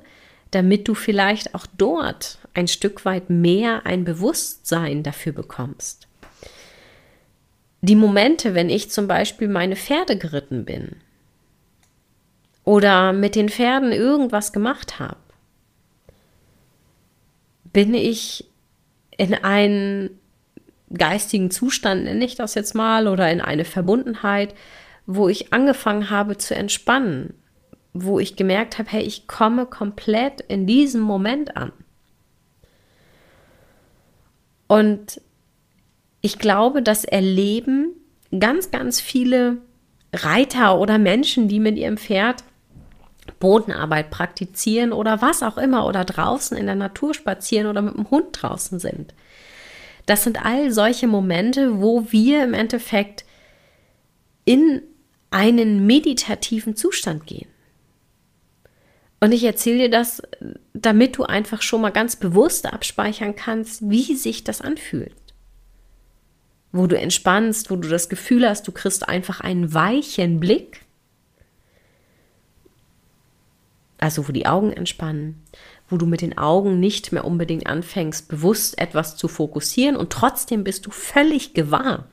damit 0.51 0.87
du 0.87 0.95
vielleicht 0.95 1.55
auch 1.55 1.67
dort 1.79 2.39
ein 2.55 2.69
Stück 2.69 3.05
weit 3.05 3.31
mehr 3.31 3.87
ein 3.87 4.05
Bewusstsein 4.05 5.03
dafür 5.03 5.33
bekommst. 5.33 6.09
Die 7.85 7.97
Momente, 7.97 8.55
wenn 8.55 8.71
ich 8.71 8.91
zum 8.91 9.09
Beispiel 9.09 9.49
meine 9.49 9.75
Pferde 9.75 10.17
geritten 10.17 10.65
bin 10.65 10.97
oder 12.65 13.13
mit 13.13 13.35
den 13.35 13.49
Pferden 13.49 13.91
irgendwas 13.91 14.53
gemacht 14.53 15.01
habe, 15.01 15.17
bin 17.65 17.93
ich 17.95 18.49
in 19.17 19.35
einen 19.35 20.21
geistigen 20.93 21.51
Zustand, 21.51 22.05
nenne 22.05 22.25
ich 22.25 22.37
das 22.37 22.55
jetzt 22.55 22.75
mal, 22.75 23.09
oder 23.09 23.31
in 23.33 23.41
eine 23.41 23.65
Verbundenheit, 23.65 24.55
wo 25.07 25.29
ich 25.29 25.53
angefangen 25.53 26.09
habe 26.09 26.39
zu 26.39 26.55
entspannen, 26.55 27.35
wo 27.93 28.21
ich 28.21 28.37
gemerkt 28.37 28.79
habe, 28.79 28.91
hey, 28.91 29.03
ich 29.03 29.27
komme 29.27 29.67
komplett 29.67 30.41
in 30.43 30.67
diesem 30.67 31.01
Moment 31.01 31.57
an. 31.57 31.73
Und 34.69 35.21
ich 36.23 36.39
glaube, 36.39 36.83
das 36.83 37.05
erleben 37.05 37.91
ganz, 38.39 38.71
ganz 38.71 39.01
viele 39.01 39.59
Reiter 40.15 40.79
oder 40.79 40.99
Menschen, 40.99 41.49
die 41.49 41.61
mit 41.61 41.77
ihrem 41.77 41.99
Pferd 41.99 42.45
Bodenarbeit 43.39 44.11
praktizieren 44.11 44.93
oder 44.93 45.21
was 45.21 45.43
auch 45.43 45.59
immer 45.59 45.87
oder 45.87 46.05
draußen 46.05 46.57
in 46.57 46.67
der 46.67 46.75
Natur 46.75 47.13
spazieren 47.15 47.67
oder 47.67 47.83
mit 47.83 47.95
dem 47.95 48.11
Hund 48.11 48.27
draußen 48.33 48.79
sind. 48.79 49.15
Das 50.07 50.25
sind 50.25 50.45
all 50.45 50.73
solche 50.73 51.07
Momente, 51.07 51.81
wo 51.81 52.11
wir 52.11 52.43
im 52.43 52.55
Endeffekt 52.55 53.25
in 54.45 54.83
einen 55.31 55.87
meditativen 55.87 56.77
Zustand 56.77 57.27
gehen. 57.27 57.49
Und 59.21 59.33
ich 59.33 59.45
erzähle 59.45 59.85
dir 59.85 59.91
das, 59.91 60.21
damit 60.75 61.17
du 61.17 61.23
einfach 61.23 61.63
schon 61.63 61.81
mal 61.81 61.91
ganz 61.91 62.17
bewusst 62.17 62.67
abspeichern 62.67 63.37
kannst, 63.37 63.89
wie 63.89 64.17
sich 64.17 64.43
das 64.43 64.61
anfühlt. 64.61 65.15
Wo 66.73 66.87
du 66.87 66.99
entspannst, 66.99 67.71
wo 67.71 67.77
du 67.77 67.89
das 67.89 68.09
Gefühl 68.09 68.49
hast, 68.49 68.67
du 68.67 68.73
kriegst 68.73 69.09
einfach 69.09 69.41
einen 69.41 69.75
weichen 69.75 70.41
Blick. 70.41 70.81
Also 73.99 74.27
wo 74.27 74.33
die 74.33 74.47
Augen 74.47 74.73
entspannen, 74.73 75.43
wo 75.89 75.97
du 75.97 76.07
mit 76.07 76.23
den 76.23 76.37
Augen 76.37 76.81
nicht 76.81 77.13
mehr 77.13 77.25
unbedingt 77.25 77.67
anfängst, 77.67 78.27
bewusst 78.29 78.79
etwas 78.79 79.17
zu 79.17 79.29
fokussieren 79.29 79.95
und 79.95 80.11
trotzdem 80.11 80.65
bist 80.65 80.87
du 80.87 80.91
völlig 80.91 81.55
gewahr. 81.55 82.09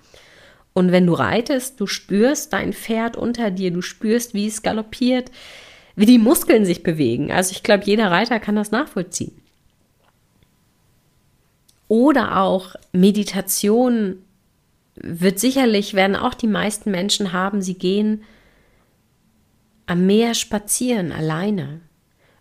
Und 0.74 0.92
wenn 0.92 1.08
du 1.08 1.14
reitest, 1.14 1.80
du 1.80 1.88
spürst 1.88 2.54
dein 2.54 2.74
Pferd 2.74 3.18
unter 3.18 3.52
dir, 3.52 3.72
du 3.72 3.82
spürst, 3.82 4.34
wie 4.34 4.48
es 4.48 4.62
galoppiert, 4.62 5.32
wie 5.96 6.06
die 6.06 6.20
Muskeln 6.20 6.64
sich 6.64 6.84
bewegen. 6.84 7.32
Also 7.32 7.52
ich 7.52 7.64
glaube, 7.64 7.86
jeder 7.86 8.12
Reiter 8.12 8.40
kann 8.40 8.56
das 8.56 8.72
nachvollziehen. 8.72 9.42
Oder 11.88 12.38
auch 12.38 12.76
Meditation 12.92 14.22
wird 15.02 15.40
sicherlich, 15.40 15.94
werden 15.94 16.16
auch 16.16 16.34
die 16.34 16.48
meisten 16.48 16.92
Menschen 16.92 17.34
haben, 17.34 17.62
sie 17.62 17.78
gehen 17.78 18.24
am 19.86 20.06
Meer 20.06 20.36
spazieren 20.36 21.12
alleine 21.12 21.82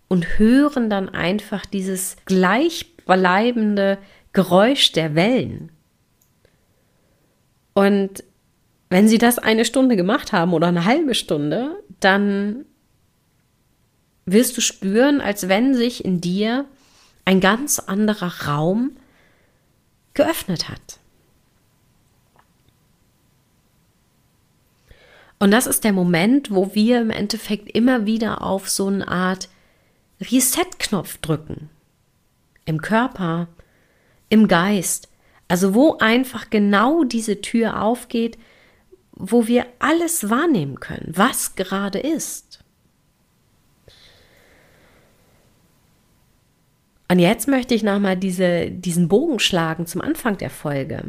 und 0.08 0.38
hören 0.38 0.90
dann 0.90 1.08
einfach 1.08 1.64
dieses 1.64 2.16
gleichbleibende 2.26 3.98
Geräusch 4.32 4.92
der 4.92 5.14
Wellen. 5.14 5.72
Und 7.74 8.22
wenn 8.90 9.08
Sie 9.08 9.18
das 9.18 9.38
eine 9.38 9.64
Stunde 9.64 9.96
gemacht 9.96 10.32
haben 10.32 10.52
oder 10.52 10.66
eine 10.66 10.84
halbe 10.84 11.14
Stunde, 11.14 11.82
dann 12.00 12.64
wirst 14.26 14.56
du 14.56 14.60
spüren, 14.60 15.20
als 15.20 15.48
wenn 15.48 15.74
sich 15.74 16.04
in 16.04 16.20
dir 16.20 16.66
ein 17.24 17.40
ganz 17.40 17.78
anderer 17.78 18.46
Raum 18.46 18.92
geöffnet 20.14 20.68
hat. 20.68 20.98
Und 25.38 25.50
das 25.52 25.66
ist 25.66 25.84
der 25.84 25.92
Moment, 25.92 26.50
wo 26.50 26.74
wir 26.74 27.00
im 27.00 27.10
Endeffekt 27.10 27.70
immer 27.70 28.06
wieder 28.06 28.42
auf 28.42 28.68
so 28.68 28.88
eine 28.88 29.06
Art 29.06 29.48
Reset-Knopf 30.20 31.18
drücken. 31.18 31.70
Im 32.64 32.80
Körper, 32.82 33.48
im 34.28 34.48
Geist. 34.48 35.08
Also 35.46 35.74
wo 35.74 35.96
einfach 35.98 36.50
genau 36.50 37.04
diese 37.04 37.40
Tür 37.40 37.82
aufgeht, 37.82 38.36
wo 39.12 39.46
wir 39.46 39.66
alles 39.78 40.28
wahrnehmen 40.28 40.80
können, 40.80 41.12
was 41.14 41.56
gerade 41.56 41.98
ist. 41.98 42.62
Und 47.10 47.18
jetzt 47.18 47.48
möchte 47.48 47.74
ich 47.74 47.82
nochmal 47.82 48.16
diese, 48.16 48.70
diesen 48.70 49.08
Bogen 49.08 49.38
schlagen 49.38 49.86
zum 49.86 50.02
Anfang 50.02 50.36
der 50.36 50.50
Folge. 50.50 51.02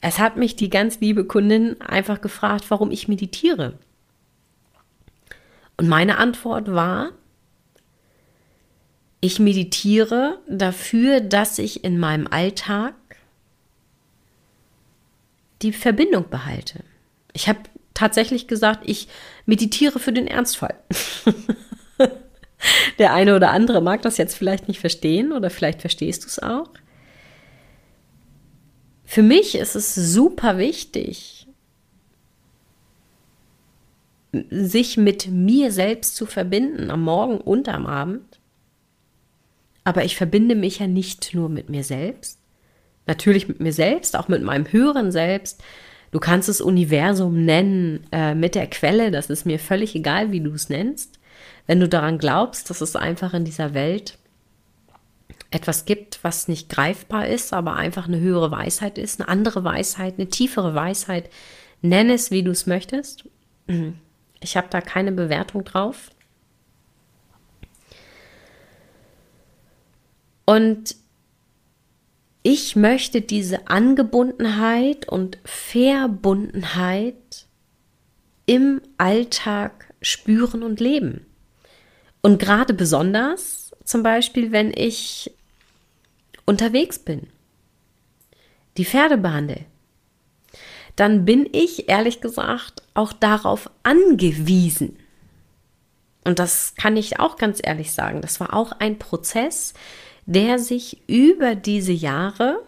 Es 0.00 0.18
hat 0.18 0.36
mich 0.36 0.56
die 0.56 0.70
ganz 0.70 1.00
liebe 1.00 1.24
Kundin 1.24 1.80
einfach 1.80 2.20
gefragt, 2.20 2.70
warum 2.70 2.90
ich 2.90 3.08
meditiere. 3.08 3.78
Und 5.76 5.88
meine 5.88 6.18
Antwort 6.18 6.72
war, 6.72 7.10
ich 9.20 9.40
meditiere 9.40 10.38
dafür, 10.48 11.20
dass 11.20 11.58
ich 11.58 11.84
in 11.84 11.98
meinem 11.98 12.28
Alltag 12.28 12.94
die 15.62 15.72
Verbindung 15.72 16.30
behalte. 16.30 16.84
Ich 17.32 17.48
habe 17.48 17.58
tatsächlich 17.94 18.46
gesagt, 18.46 18.82
ich 18.86 19.08
meditiere 19.44 19.98
für 19.98 20.12
den 20.12 20.28
Ernstfall. 20.28 20.76
Der 22.98 23.12
eine 23.12 23.36
oder 23.36 23.50
andere 23.50 23.80
mag 23.80 24.02
das 24.02 24.18
jetzt 24.18 24.36
vielleicht 24.36 24.68
nicht 24.68 24.80
verstehen 24.80 25.32
oder 25.32 25.50
vielleicht 25.50 25.80
verstehst 25.80 26.24
du 26.24 26.28
es 26.28 26.38
auch. 26.40 26.70
Für 29.10 29.22
mich 29.22 29.54
ist 29.54 29.74
es 29.74 29.94
super 29.94 30.58
wichtig, 30.58 31.46
sich 34.50 34.98
mit 34.98 35.28
mir 35.28 35.72
selbst 35.72 36.14
zu 36.14 36.26
verbinden, 36.26 36.90
am 36.90 37.04
Morgen 37.04 37.38
und 37.38 37.70
am 37.70 37.86
Abend. 37.86 38.38
Aber 39.82 40.04
ich 40.04 40.14
verbinde 40.14 40.54
mich 40.54 40.80
ja 40.80 40.86
nicht 40.86 41.32
nur 41.32 41.48
mit 41.48 41.70
mir 41.70 41.84
selbst, 41.84 42.38
natürlich 43.06 43.48
mit 43.48 43.60
mir 43.60 43.72
selbst, 43.72 44.14
auch 44.14 44.28
mit 44.28 44.42
meinem 44.42 44.70
höheren 44.70 45.10
Selbst. 45.10 45.62
Du 46.10 46.20
kannst 46.20 46.50
es 46.50 46.60
Universum 46.60 47.46
nennen, 47.46 48.06
äh, 48.12 48.34
mit 48.34 48.54
der 48.54 48.66
Quelle, 48.66 49.10
das 49.10 49.30
ist 49.30 49.46
mir 49.46 49.58
völlig 49.58 49.94
egal, 49.94 50.32
wie 50.32 50.40
du 50.40 50.52
es 50.52 50.68
nennst. 50.68 51.18
Wenn 51.66 51.80
du 51.80 51.88
daran 51.88 52.18
glaubst, 52.18 52.68
dass 52.68 52.82
es 52.82 52.94
einfach 52.94 53.32
in 53.32 53.46
dieser 53.46 53.72
Welt 53.72 54.17
etwas 55.50 55.86
gibt, 55.86 56.22
was 56.22 56.48
nicht 56.48 56.68
greifbar 56.68 57.26
ist, 57.26 57.52
aber 57.52 57.74
einfach 57.74 58.06
eine 58.06 58.20
höhere 58.20 58.50
Weisheit 58.50 58.98
ist, 58.98 59.20
eine 59.20 59.28
andere 59.28 59.64
Weisheit, 59.64 60.14
eine 60.18 60.28
tiefere 60.28 60.74
Weisheit. 60.74 61.30
Nenn 61.80 62.10
es, 62.10 62.30
wie 62.30 62.42
du 62.42 62.50
es 62.50 62.66
möchtest. 62.66 63.24
Ich 64.40 64.56
habe 64.56 64.68
da 64.70 64.80
keine 64.80 65.10
Bewertung 65.10 65.64
drauf. 65.64 66.10
Und 70.44 70.94
ich 72.44 72.76
möchte 72.76 73.20
diese 73.20 73.66
Angebundenheit 73.66 75.08
und 75.08 75.38
Verbundenheit 75.44 77.48
im 78.46 78.80
Alltag 78.96 79.92
spüren 80.00 80.62
und 80.62 80.78
leben. 80.78 81.26
Und 82.22 82.38
gerade 82.38 82.74
besonders 82.74 83.72
zum 83.84 84.02
Beispiel, 84.02 84.52
wenn 84.52 84.70
ich 84.70 85.32
unterwegs 86.48 86.98
bin, 86.98 87.26
die 88.78 88.86
Pferde 88.86 89.18
behandle, 89.18 89.66
dann 90.96 91.26
bin 91.26 91.46
ich 91.52 91.90
ehrlich 91.90 92.22
gesagt 92.22 92.82
auch 92.94 93.12
darauf 93.12 93.70
angewiesen. 93.82 94.96
Und 96.24 96.38
das 96.38 96.74
kann 96.74 96.96
ich 96.96 97.20
auch 97.20 97.36
ganz 97.36 97.60
ehrlich 97.62 97.92
sagen. 97.92 98.22
Das 98.22 98.40
war 98.40 98.54
auch 98.54 98.72
ein 98.72 98.98
Prozess, 98.98 99.74
der 100.24 100.58
sich 100.58 101.02
über 101.06 101.54
diese 101.54 101.92
Jahre 101.92 102.62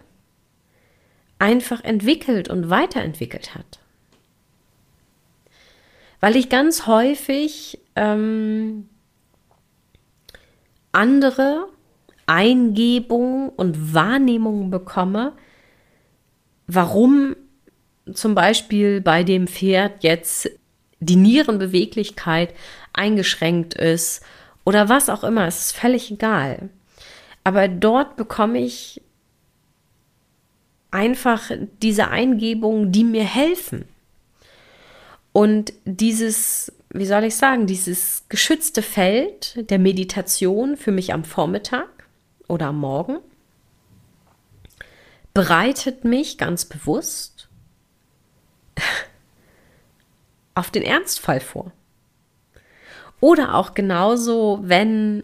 einfach 1.38 1.82
entwickelt 1.82 2.50
und 2.50 2.68
weiterentwickelt 2.68 3.54
hat. 3.54 3.80
Weil 6.20 6.36
ich 6.36 6.50
ganz 6.50 6.86
häufig 6.86 7.80
ähm, 7.96 8.90
andere 10.92 11.68
Eingebungen 12.30 13.48
und 13.48 13.92
Wahrnehmungen 13.92 14.70
bekomme, 14.70 15.32
warum 16.68 17.34
zum 18.12 18.36
Beispiel 18.36 19.00
bei 19.00 19.24
dem 19.24 19.48
Pferd 19.48 20.04
jetzt 20.04 20.48
die 21.00 21.16
Nierenbeweglichkeit 21.16 22.54
eingeschränkt 22.92 23.74
ist 23.74 24.22
oder 24.64 24.88
was 24.88 25.08
auch 25.08 25.24
immer, 25.24 25.46
es 25.46 25.66
ist 25.66 25.76
völlig 25.76 26.12
egal. 26.12 26.68
Aber 27.42 27.66
dort 27.66 28.16
bekomme 28.16 28.60
ich 28.60 29.02
einfach 30.92 31.50
diese 31.82 32.08
Eingebungen, 32.08 32.92
die 32.92 33.04
mir 33.04 33.24
helfen. 33.24 33.86
Und 35.32 35.72
dieses 35.84 36.72
wie 36.92 37.06
soll 37.06 37.24
ich 37.24 37.36
sagen, 37.36 37.66
dieses 37.66 38.24
geschützte 38.28 38.82
Feld 38.82 39.70
der 39.70 39.78
Meditation 39.78 40.76
für 40.76 40.90
mich 40.90 41.12
am 41.12 41.24
Vormittag 41.24 41.88
oder 42.50 42.66
am 42.66 42.80
Morgen 42.80 43.18
bereitet 45.32 46.04
mich 46.04 46.36
ganz 46.36 46.64
bewusst 46.64 47.48
auf 50.54 50.70
den 50.70 50.82
Ernstfall 50.82 51.40
vor. 51.40 51.72
Oder 53.20 53.54
auch 53.54 53.74
genauso, 53.74 54.58
wenn 54.62 55.22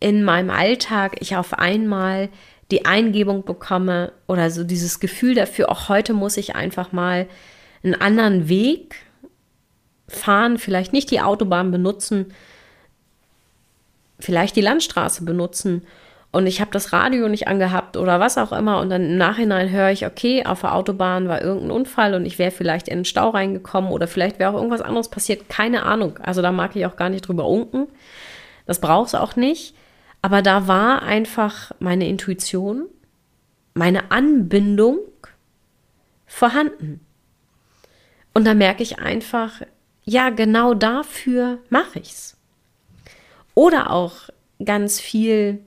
in 0.00 0.22
meinem 0.22 0.50
Alltag 0.50 1.16
ich 1.20 1.36
auf 1.36 1.54
einmal 1.54 2.28
die 2.70 2.84
Eingebung 2.84 3.44
bekomme 3.44 4.12
oder 4.28 4.50
so 4.50 4.62
dieses 4.62 5.00
Gefühl 5.00 5.34
dafür, 5.34 5.70
auch 5.70 5.88
heute 5.88 6.12
muss 6.12 6.36
ich 6.36 6.54
einfach 6.54 6.92
mal 6.92 7.26
einen 7.82 7.94
anderen 7.94 8.48
Weg 8.48 8.96
fahren, 10.06 10.58
vielleicht 10.58 10.92
nicht 10.92 11.10
die 11.10 11.20
Autobahn 11.20 11.70
benutzen, 11.70 12.32
vielleicht 14.20 14.54
die 14.56 14.60
Landstraße 14.60 15.24
benutzen 15.24 15.82
und 16.30 16.46
ich 16.46 16.60
habe 16.60 16.70
das 16.70 16.92
Radio 16.92 17.28
nicht 17.28 17.48
angehabt 17.48 17.96
oder 17.96 18.20
was 18.20 18.36
auch 18.36 18.52
immer 18.52 18.80
und 18.80 18.90
dann 18.90 19.02
im 19.04 19.16
Nachhinein 19.16 19.70
höre 19.70 19.90
ich, 19.90 20.06
okay, 20.06 20.44
auf 20.44 20.60
der 20.60 20.74
Autobahn 20.74 21.28
war 21.28 21.40
irgendein 21.40 21.70
Unfall 21.70 22.14
und 22.14 22.26
ich 22.26 22.38
wäre 22.38 22.50
vielleicht 22.50 22.88
in 22.88 22.98
den 22.98 23.04
Stau 23.04 23.30
reingekommen 23.30 23.90
oder 23.90 24.06
vielleicht 24.06 24.38
wäre 24.38 24.50
auch 24.50 24.56
irgendwas 24.56 24.82
anderes 24.82 25.08
passiert, 25.08 25.48
keine 25.48 25.84
Ahnung. 25.84 26.18
Also 26.18 26.42
da 26.42 26.52
mag 26.52 26.76
ich 26.76 26.84
auch 26.84 26.96
gar 26.96 27.08
nicht 27.08 27.26
drüber 27.26 27.46
unken. 27.46 27.88
Das 28.66 28.80
braucht 28.80 29.08
es 29.08 29.14
auch 29.14 29.36
nicht. 29.36 29.74
Aber 30.20 30.42
da 30.42 30.66
war 30.68 31.02
einfach 31.02 31.72
meine 31.78 32.08
Intuition, 32.08 32.86
meine 33.74 34.10
Anbindung 34.10 34.98
vorhanden. 36.26 37.00
Und 38.34 38.46
da 38.46 38.54
merke 38.54 38.82
ich 38.82 38.98
einfach, 38.98 39.62
ja, 40.04 40.30
genau 40.30 40.74
dafür 40.74 41.58
mache 41.70 42.00
ich's. 42.00 42.36
Oder 43.54 43.90
auch 43.90 44.28
ganz 44.64 45.00
viel, 45.00 45.64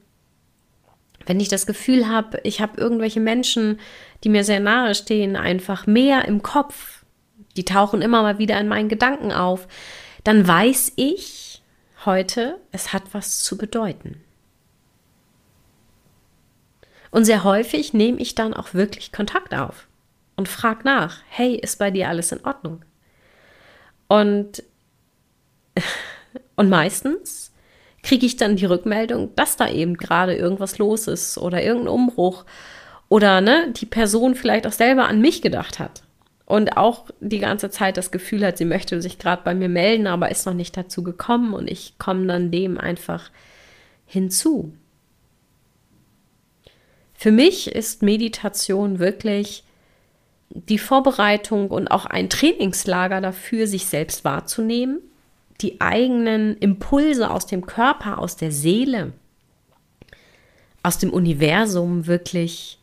wenn 1.25 1.39
ich 1.39 1.49
das 1.49 1.65
Gefühl 1.65 2.07
habe, 2.07 2.39
ich 2.43 2.61
habe 2.61 2.79
irgendwelche 2.79 3.19
Menschen, 3.19 3.79
die 4.23 4.29
mir 4.29 4.43
sehr 4.43 4.59
nahe 4.59 4.95
stehen, 4.95 5.35
einfach 5.35 5.87
mehr 5.87 6.25
im 6.25 6.41
Kopf, 6.41 7.03
die 7.55 7.65
tauchen 7.65 8.01
immer 8.01 8.21
mal 8.21 8.37
wieder 8.37 8.59
in 8.59 8.67
meinen 8.67 8.89
Gedanken 8.89 9.31
auf, 9.31 9.67
dann 10.23 10.47
weiß 10.47 10.93
ich 10.95 11.61
heute, 12.05 12.59
es 12.71 12.93
hat 12.93 13.03
was 13.13 13.43
zu 13.43 13.57
bedeuten. 13.57 14.21
Und 17.11 17.25
sehr 17.25 17.43
häufig 17.43 17.93
nehme 17.93 18.19
ich 18.19 18.35
dann 18.35 18.53
auch 18.53 18.73
wirklich 18.73 19.11
Kontakt 19.11 19.53
auf 19.53 19.87
und 20.37 20.47
frage 20.47 20.81
nach, 20.85 21.19
hey, 21.27 21.55
ist 21.55 21.77
bei 21.77 21.91
dir 21.91 22.07
alles 22.07 22.31
in 22.31 22.43
Ordnung? 22.45 22.83
Und, 24.07 24.63
und 26.55 26.69
meistens 26.69 27.50
kriege 28.03 28.25
ich 28.25 28.37
dann 28.37 28.55
die 28.55 28.65
Rückmeldung, 28.65 29.33
dass 29.35 29.57
da 29.57 29.69
eben 29.69 29.95
gerade 29.95 30.35
irgendwas 30.35 30.77
los 30.77 31.07
ist 31.07 31.37
oder 31.37 31.63
irgendein 31.63 31.93
Umbruch 31.93 32.45
oder 33.09 33.41
ne, 33.41 33.71
die 33.75 33.85
Person 33.85 34.35
vielleicht 34.35 34.65
auch 34.65 34.71
selber 34.71 35.07
an 35.07 35.21
mich 35.21 35.41
gedacht 35.41 35.79
hat 35.79 36.03
und 36.45 36.77
auch 36.77 37.05
die 37.19 37.39
ganze 37.39 37.69
Zeit 37.69 37.97
das 37.97 38.11
Gefühl 38.11 38.45
hat, 38.45 38.57
sie 38.57 38.65
möchte 38.65 39.01
sich 39.01 39.19
gerade 39.19 39.41
bei 39.43 39.53
mir 39.55 39.69
melden, 39.69 40.07
aber 40.07 40.31
ist 40.31 40.45
noch 40.45 40.53
nicht 40.53 40.75
dazu 40.75 41.03
gekommen 41.03 41.53
und 41.53 41.69
ich 41.69 41.97
komme 41.97 42.25
dann 42.25 42.51
dem 42.51 42.77
einfach 42.77 43.29
hinzu. 44.05 44.73
Für 47.13 47.31
mich 47.31 47.71
ist 47.73 48.01
Meditation 48.01 48.99
wirklich 48.99 49.63
die 50.49 50.79
Vorbereitung 50.79 51.69
und 51.69 51.89
auch 51.89 52.05
ein 52.05 52.29
Trainingslager 52.29 53.21
dafür, 53.21 53.67
sich 53.67 53.85
selbst 53.85 54.25
wahrzunehmen, 54.25 54.99
die 55.61 55.81
eigenen 55.81 56.57
Impulse 56.57 57.29
aus 57.29 57.45
dem 57.45 57.65
Körper, 57.65 58.19
aus 58.19 58.35
der 58.35 58.51
Seele, 58.51 59.13
aus 60.83 60.97
dem 60.97 61.11
Universum 61.11 62.07
wirklich 62.07 62.79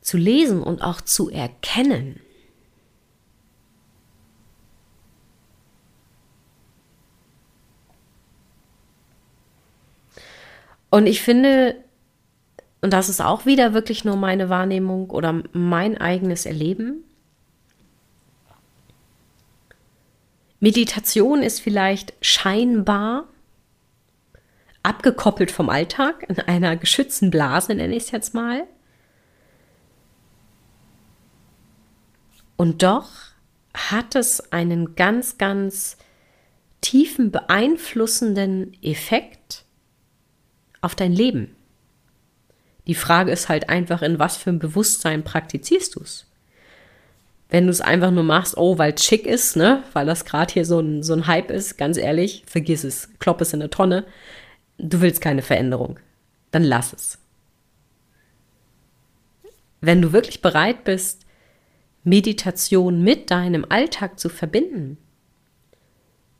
zu 0.00 0.16
lesen 0.16 0.62
und 0.62 0.82
auch 0.82 1.00
zu 1.00 1.30
erkennen. 1.30 2.20
Und 10.90 11.06
ich 11.06 11.22
finde, 11.22 11.76
und 12.82 12.92
das 12.92 13.08
ist 13.08 13.22
auch 13.22 13.46
wieder 13.46 13.72
wirklich 13.72 14.04
nur 14.04 14.16
meine 14.16 14.50
Wahrnehmung 14.50 15.08
oder 15.08 15.42
mein 15.52 15.96
eigenes 15.96 16.44
Erleben, 16.44 17.04
Meditation 20.62 21.42
ist 21.42 21.58
vielleicht 21.58 22.14
scheinbar 22.20 23.26
abgekoppelt 24.84 25.50
vom 25.50 25.68
Alltag, 25.68 26.24
in 26.28 26.38
einer 26.38 26.76
geschützten 26.76 27.32
Blase, 27.32 27.74
nenne 27.74 27.96
ich 27.96 28.04
es 28.04 28.10
jetzt 28.12 28.32
mal. 28.32 28.62
Und 32.56 32.84
doch 32.84 33.10
hat 33.74 34.14
es 34.14 34.52
einen 34.52 34.94
ganz, 34.94 35.36
ganz 35.36 35.96
tiefen, 36.80 37.32
beeinflussenden 37.32 38.80
Effekt 38.84 39.64
auf 40.80 40.94
dein 40.94 41.12
Leben. 41.12 41.56
Die 42.86 42.94
Frage 42.94 43.32
ist 43.32 43.48
halt 43.48 43.68
einfach, 43.68 44.00
in 44.00 44.20
was 44.20 44.36
für 44.36 44.50
ein 44.50 44.60
Bewusstsein 44.60 45.24
praktizierst 45.24 45.96
du 45.96 46.02
es? 46.02 46.31
Wenn 47.52 47.66
du 47.66 47.70
es 47.70 47.82
einfach 47.82 48.10
nur 48.10 48.24
machst, 48.24 48.56
oh, 48.56 48.78
weil 48.78 48.94
es 48.94 49.04
schick 49.04 49.26
ist, 49.26 49.56
ne, 49.56 49.84
weil 49.92 50.06
das 50.06 50.24
gerade 50.24 50.50
hier 50.50 50.64
so 50.64 50.80
ein, 50.80 51.02
so 51.02 51.12
ein 51.12 51.26
Hype 51.26 51.50
ist, 51.50 51.76
ganz 51.76 51.98
ehrlich, 51.98 52.44
vergiss 52.46 52.82
es, 52.82 53.10
klopp 53.18 53.42
es 53.42 53.52
in 53.52 53.60
eine 53.60 53.68
Tonne. 53.68 54.06
Du 54.78 55.02
willst 55.02 55.20
keine 55.20 55.42
Veränderung, 55.42 56.00
dann 56.50 56.62
lass 56.62 56.94
es. 56.94 57.18
Wenn 59.82 60.00
du 60.00 60.14
wirklich 60.14 60.40
bereit 60.40 60.84
bist, 60.84 61.26
Meditation 62.04 63.02
mit 63.02 63.30
deinem 63.30 63.66
Alltag 63.68 64.18
zu 64.18 64.30
verbinden, 64.30 64.96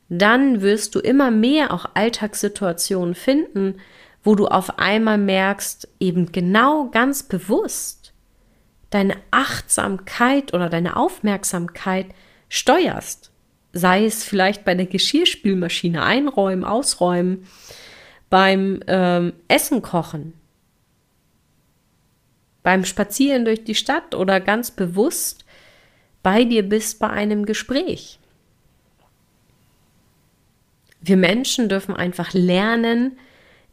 dann 0.09 0.61
wirst 0.61 0.95
du 0.95 0.99
immer 0.99 1.29
mehr 1.29 1.71
auch 1.71 1.91
Alltagssituationen 1.93 3.13
finden, 3.13 3.75
wo 4.23 4.33
du 4.33 4.47
auf 4.47 4.79
einmal 4.79 5.19
merkst, 5.19 5.87
eben 5.99 6.31
genau 6.31 6.89
ganz 6.89 7.21
bewusst 7.21 8.02
deine 8.93 9.15
Achtsamkeit 9.31 10.53
oder 10.53 10.69
deine 10.69 10.95
Aufmerksamkeit 10.95 12.07
steuerst. 12.49 13.31
Sei 13.71 14.05
es 14.05 14.23
vielleicht 14.23 14.65
bei 14.65 14.75
der 14.75 14.85
Geschirrspülmaschine 14.85 16.03
einräumen, 16.03 16.63
ausräumen, 16.63 17.47
beim 18.29 18.81
ähm, 18.87 19.33
Essen 19.47 19.81
kochen, 19.81 20.33
beim 22.61 22.85
Spazieren 22.85 23.45
durch 23.45 23.63
die 23.63 23.75
Stadt 23.75 24.13
oder 24.13 24.39
ganz 24.39 24.71
bewusst 24.71 25.43
bei 26.21 26.43
dir 26.43 26.63
bist 26.63 26.99
bei 26.99 27.09
einem 27.09 27.45
Gespräch. 27.45 28.19
Wir 31.01 31.17
Menschen 31.17 31.67
dürfen 31.67 31.95
einfach 31.95 32.33
lernen, 32.33 33.17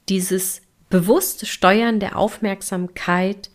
dieses 0.09 0.63
bewusste 0.89 1.47
Steuern 1.47 2.01
der 2.01 2.17
Aufmerksamkeit 2.17 3.51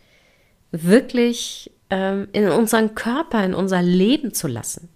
wirklich 0.71 1.71
ähm, 1.89 2.27
in 2.31 2.49
unseren 2.49 2.95
Körper, 2.95 3.43
in 3.43 3.53
unser 3.53 3.81
Leben 3.81 4.33
zu 4.33 4.47
lassen. 4.47 4.89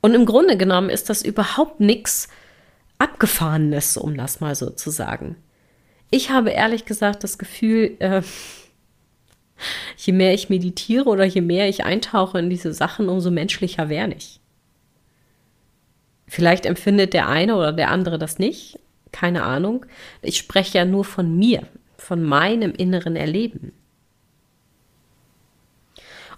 Und 0.00 0.14
im 0.14 0.24
Grunde 0.24 0.56
genommen 0.56 0.90
ist 0.90 1.10
das 1.10 1.22
überhaupt 1.22 1.80
nichts, 1.80 2.28
Abgefahrenes, 2.98 3.96
um 3.96 4.16
das 4.16 4.40
mal 4.40 4.54
so 4.54 4.70
zu 4.70 4.90
sagen. 4.90 5.36
Ich 6.10 6.30
habe 6.30 6.50
ehrlich 6.50 6.84
gesagt 6.84 7.24
das 7.24 7.38
Gefühl, 7.38 7.96
äh, 7.98 8.22
je 9.96 10.12
mehr 10.12 10.34
ich 10.34 10.50
meditiere 10.50 11.06
oder 11.06 11.24
je 11.24 11.40
mehr 11.40 11.68
ich 11.68 11.84
eintauche 11.84 12.38
in 12.38 12.50
diese 12.50 12.74
Sachen, 12.74 13.08
umso 13.08 13.30
menschlicher 13.30 13.88
werde 13.88 14.14
ich. 14.14 14.40
Vielleicht 16.26 16.66
empfindet 16.66 17.12
der 17.12 17.28
eine 17.28 17.56
oder 17.56 17.72
der 17.72 17.90
andere 17.90 18.18
das 18.18 18.38
nicht, 18.38 18.78
keine 19.12 19.42
Ahnung. 19.42 19.86
Ich 20.22 20.36
spreche 20.36 20.78
ja 20.78 20.84
nur 20.84 21.04
von 21.04 21.36
mir, 21.36 21.66
von 21.96 22.22
meinem 22.22 22.72
inneren 22.72 23.16
Erleben. 23.16 23.72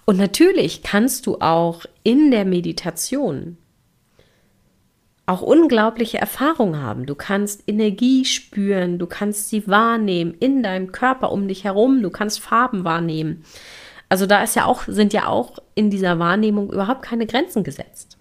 Und 0.05 0.17
natürlich 0.17 0.83
kannst 0.83 1.25
du 1.25 1.39
auch 1.39 1.85
in 2.03 2.31
der 2.31 2.45
Meditation 2.45 3.57
auch 5.25 5.41
unglaubliche 5.41 6.17
Erfahrungen 6.17 6.81
haben. 6.81 7.05
Du 7.05 7.15
kannst 7.15 7.63
Energie 7.67 8.25
spüren, 8.25 8.99
du 8.99 9.07
kannst 9.07 9.49
sie 9.49 9.65
wahrnehmen 9.67 10.33
in 10.39 10.63
deinem 10.63 10.91
Körper 10.91 11.31
um 11.31 11.47
dich 11.47 11.63
herum, 11.63 12.01
du 12.01 12.09
kannst 12.09 12.41
Farben 12.41 12.83
wahrnehmen. 12.83 13.45
Also 14.09 14.25
da 14.25 14.43
ist 14.43 14.55
ja 14.55 14.65
auch, 14.65 14.83
sind 14.87 15.13
ja 15.13 15.27
auch 15.27 15.59
in 15.75 15.89
dieser 15.89 16.19
Wahrnehmung 16.19 16.71
überhaupt 16.71 17.03
keine 17.03 17.25
Grenzen 17.25 17.63
gesetzt. 17.63 18.17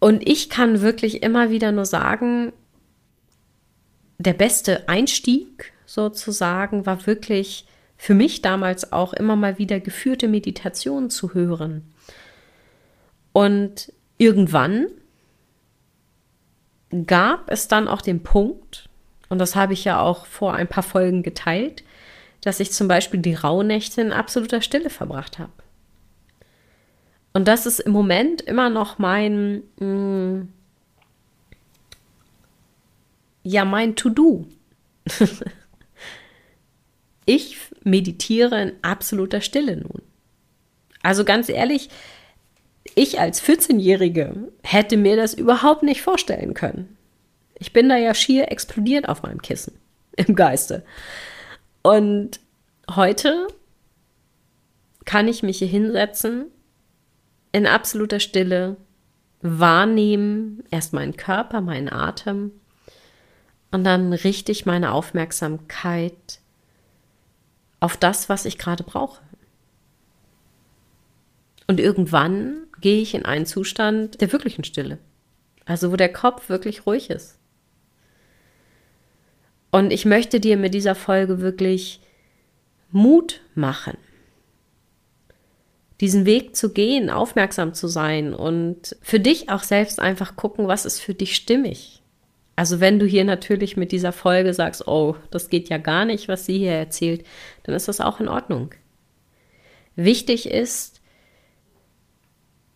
Und 0.00 0.28
ich 0.28 0.50
kann 0.50 0.80
wirklich 0.80 1.22
immer 1.22 1.50
wieder 1.50 1.70
nur 1.70 1.86
sagen, 1.86 2.52
der 4.18 4.32
beste 4.32 4.88
Einstieg 4.88 5.72
sozusagen 5.86 6.86
war 6.86 7.06
wirklich 7.06 7.66
für 8.02 8.14
mich 8.14 8.42
damals 8.42 8.92
auch 8.92 9.12
immer 9.12 9.36
mal 9.36 9.58
wieder 9.58 9.78
geführte 9.78 10.26
Meditationen 10.26 11.08
zu 11.08 11.34
hören. 11.34 11.84
Und 13.32 13.92
irgendwann 14.18 14.88
gab 17.06 17.48
es 17.48 17.68
dann 17.68 17.86
auch 17.86 18.02
den 18.02 18.24
Punkt, 18.24 18.88
und 19.28 19.38
das 19.38 19.54
habe 19.54 19.74
ich 19.74 19.84
ja 19.84 20.00
auch 20.00 20.26
vor 20.26 20.54
ein 20.54 20.66
paar 20.66 20.82
Folgen 20.82 21.22
geteilt, 21.22 21.84
dass 22.40 22.58
ich 22.58 22.72
zum 22.72 22.88
Beispiel 22.88 23.20
die 23.20 23.34
Rauhnächte 23.34 24.00
in 24.00 24.10
absoluter 24.10 24.62
Stille 24.62 24.90
verbracht 24.90 25.38
habe. 25.38 25.52
Und 27.32 27.46
das 27.46 27.66
ist 27.66 27.78
im 27.78 27.92
Moment 27.92 28.42
immer 28.42 28.68
noch 28.68 28.98
mein, 28.98 29.62
mh, 29.78 29.86
mm, 29.86 30.48
ja, 33.44 33.64
mein 33.64 33.94
To-Do. 33.94 34.48
ich 37.24 37.56
meditiere 37.84 38.60
in 38.60 38.72
absoluter 38.82 39.40
Stille 39.40 39.76
nun. 39.76 40.02
Also 41.02 41.24
ganz 41.24 41.48
ehrlich, 41.48 41.88
ich 42.94 43.20
als 43.20 43.42
14-Jährige 43.42 44.52
hätte 44.62 44.96
mir 44.96 45.16
das 45.16 45.34
überhaupt 45.34 45.82
nicht 45.82 46.02
vorstellen 46.02 46.54
können. 46.54 46.96
Ich 47.58 47.72
bin 47.72 47.88
da 47.88 47.96
ja 47.96 48.14
schier 48.14 48.50
explodiert 48.50 49.08
auf 49.08 49.22
meinem 49.22 49.42
Kissen 49.42 49.78
im 50.16 50.34
Geiste. 50.34 50.84
Und 51.82 52.40
heute 52.90 53.48
kann 55.04 55.28
ich 55.28 55.42
mich 55.42 55.58
hier 55.58 55.68
hinsetzen, 55.68 56.46
in 57.52 57.66
absoluter 57.66 58.20
Stille, 58.20 58.76
wahrnehmen, 59.42 60.62
erst 60.70 60.92
meinen 60.92 61.16
Körper, 61.16 61.60
meinen 61.60 61.92
Atem 61.92 62.52
und 63.72 63.84
dann 63.84 64.12
richte 64.12 64.52
ich 64.52 64.66
meine 64.66 64.92
Aufmerksamkeit 64.92 66.40
auf 67.82 67.96
das, 67.96 68.28
was 68.28 68.44
ich 68.44 68.58
gerade 68.58 68.84
brauche. 68.84 69.20
Und 71.66 71.80
irgendwann 71.80 72.68
gehe 72.80 73.02
ich 73.02 73.12
in 73.14 73.24
einen 73.24 73.44
Zustand 73.44 74.20
der 74.20 74.32
wirklichen 74.32 74.62
Stille. 74.62 74.98
Also 75.64 75.90
wo 75.90 75.96
der 75.96 76.12
Kopf 76.12 76.48
wirklich 76.48 76.86
ruhig 76.86 77.10
ist. 77.10 77.38
Und 79.72 79.92
ich 79.92 80.04
möchte 80.04 80.38
dir 80.38 80.56
mit 80.56 80.74
dieser 80.74 80.94
Folge 80.94 81.40
wirklich 81.40 82.00
Mut 82.92 83.40
machen, 83.54 83.96
diesen 86.00 86.24
Weg 86.24 86.54
zu 86.54 86.72
gehen, 86.72 87.10
aufmerksam 87.10 87.74
zu 87.74 87.88
sein 87.88 88.32
und 88.32 88.96
für 89.00 89.18
dich 89.18 89.48
auch 89.48 89.62
selbst 89.62 89.98
einfach 89.98 90.36
gucken, 90.36 90.68
was 90.68 90.84
ist 90.84 91.00
für 91.00 91.14
dich 91.14 91.34
stimmig. 91.34 92.01
Also 92.56 92.80
wenn 92.80 92.98
du 92.98 93.06
hier 93.06 93.24
natürlich 93.24 93.76
mit 93.76 93.92
dieser 93.92 94.12
Folge 94.12 94.52
sagst, 94.52 94.86
oh, 94.86 95.16
das 95.30 95.48
geht 95.48 95.68
ja 95.68 95.78
gar 95.78 96.04
nicht, 96.04 96.28
was 96.28 96.44
sie 96.46 96.58
hier 96.58 96.72
erzählt, 96.72 97.24
dann 97.62 97.74
ist 97.74 97.88
das 97.88 98.00
auch 98.00 98.20
in 98.20 98.28
Ordnung. 98.28 98.74
Wichtig 99.96 100.50
ist, 100.50 101.00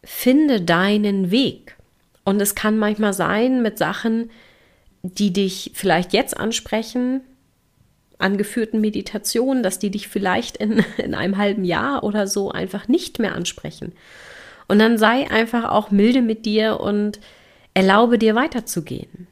finde 0.02 0.60
deinen 0.62 1.30
Weg. 1.30 1.76
Und 2.24 2.40
es 2.40 2.54
kann 2.54 2.78
manchmal 2.78 3.12
sein 3.12 3.62
mit 3.62 3.78
Sachen, 3.78 4.30
die 5.02 5.32
dich 5.32 5.72
vielleicht 5.74 6.12
jetzt 6.12 6.36
ansprechen, 6.36 7.20
angeführten 8.18 8.80
Meditationen, 8.80 9.62
dass 9.62 9.78
die 9.78 9.90
dich 9.90 10.08
vielleicht 10.08 10.56
in, 10.56 10.84
in 10.96 11.14
einem 11.14 11.36
halben 11.36 11.64
Jahr 11.64 12.02
oder 12.02 12.26
so 12.26 12.50
einfach 12.50 12.88
nicht 12.88 13.18
mehr 13.18 13.34
ansprechen. 13.34 13.92
Und 14.68 14.78
dann 14.78 14.98
sei 14.98 15.30
einfach 15.30 15.70
auch 15.70 15.90
milde 15.90 16.22
mit 16.22 16.44
dir 16.44 16.80
und 16.80 17.20
erlaube 17.74 18.18
dir 18.18 18.34
weiterzugehen. 18.34 19.28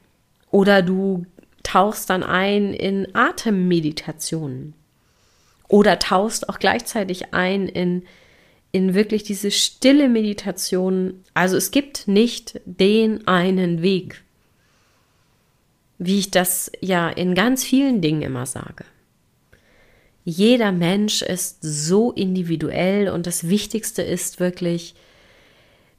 Oder 0.54 0.82
du 0.82 1.26
tauchst 1.64 2.10
dann 2.10 2.22
ein 2.22 2.74
in 2.74 3.12
Atemmeditationen. 3.12 4.74
Oder 5.66 5.98
tauchst 5.98 6.48
auch 6.48 6.60
gleichzeitig 6.60 7.34
ein 7.34 7.66
in 7.66 8.04
in 8.70 8.94
wirklich 8.94 9.24
diese 9.24 9.50
stille 9.50 10.08
Meditation. 10.08 11.24
Also 11.32 11.56
es 11.56 11.72
gibt 11.72 12.06
nicht 12.06 12.60
den 12.66 13.26
einen 13.26 13.82
Weg, 13.82 14.22
wie 15.98 16.20
ich 16.20 16.30
das 16.30 16.70
ja 16.80 17.08
in 17.08 17.34
ganz 17.34 17.64
vielen 17.64 18.00
Dingen 18.00 18.22
immer 18.22 18.46
sage. 18.46 18.84
Jeder 20.24 20.70
Mensch 20.70 21.22
ist 21.22 21.58
so 21.62 22.12
individuell 22.12 23.08
und 23.08 23.26
das 23.26 23.48
Wichtigste 23.48 24.02
ist 24.02 24.38
wirklich, 24.38 24.94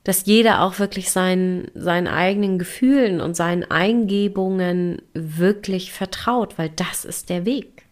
dass 0.06 0.28
jeder 0.28 0.62
auch 0.62 0.78
wirklich 0.78 1.12
seinen, 1.12 1.70
seinen 1.74 2.08
eigenen 2.08 2.60
Gefühlen 2.60 3.20
und 3.20 3.36
seinen 3.36 3.64
Eingebungen 3.70 5.02
wirklich 5.14 5.92
vertraut, 5.92 6.58
weil 6.60 6.70
das 6.70 7.06
ist 7.06 7.30
der 7.30 7.46
Weg 7.46 7.88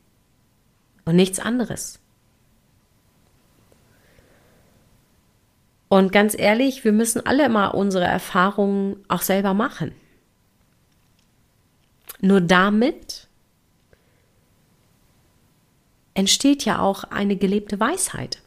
und 1.06 1.16
nichts 1.16 1.40
anderes. 1.40 2.00
Und 5.90 6.12
ganz 6.12 6.38
ehrlich, 6.38 6.84
wir 6.84 6.92
müssen 6.92 7.26
alle 7.26 7.46
immer 7.46 7.74
unsere 7.74 8.06
Erfahrungen 8.06 8.98
auch 9.08 9.22
selber 9.22 9.56
machen. 9.56 9.92
Nur 12.22 12.42
damit 12.42 13.28
entsteht 16.14 16.64
ja 16.64 16.80
auch 16.80 17.06
eine 17.06 17.36
gelebte 17.38 17.80
Weisheit 17.80 18.44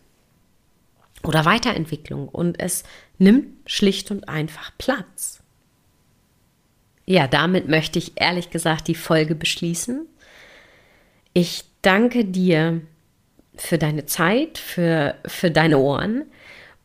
oder 1.24 1.44
Weiterentwicklung 1.44 2.29
und 2.29 2.61
es 2.61 2.85
nimmt 3.18 3.48
schlicht 3.66 4.11
und 4.11 4.29
einfach 4.29 4.72
Platz. 4.79 5.42
Ja, 7.07 7.26
damit 7.26 7.68
möchte 7.68 7.98
ich 7.98 8.12
ehrlich 8.16 8.50
gesagt 8.50 8.88
die 8.88 8.94
Folge 8.94 9.35
beschließen. 9.35 10.07
Ich 11.33 11.64
danke 11.83 12.24
dir 12.24 12.81
für 13.57 13.79
deine 13.79 14.07
Zeit, 14.07 14.59
für, 14.59 15.14
für 15.26 15.50
deine 15.50 15.79
Ohren 15.79 16.24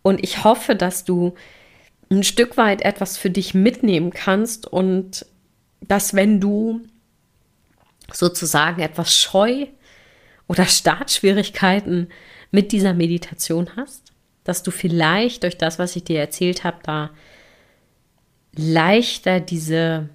und 0.04 0.24
ich 0.24 0.44
hoffe, 0.44 0.76
dass 0.76 1.06
du 1.06 1.34
ein 2.10 2.24
Stück 2.24 2.58
weit 2.58 2.82
etwas 2.82 3.18
für 3.18 3.30
dich 3.30 3.54
mitnehmen 3.54 4.12
kannst 4.12 4.68
und 4.68 5.26
dass 5.82 6.14
wenn 6.14 6.40
du 6.40 6.82
sozusagen 8.14 8.82
etwas 8.82 9.18
scheu 9.18 9.68
oder 10.48 10.66
Startschwierigkeiten 10.66 12.10
mit 12.52 12.72
dieser 12.72 12.94
Meditation 12.94 13.70
hast, 13.76 14.11
dass 14.44 14.64
du 14.64 14.72
vielleicht 14.72 15.44
durch 15.44 15.58
das, 15.58 15.80
was 15.80 15.96
ich 15.96 16.04
dir 16.04 16.20
erzählt 16.20 16.64
habe, 16.64 16.78
da 16.84 17.12
leichter 18.56 19.40
diese 19.40 20.10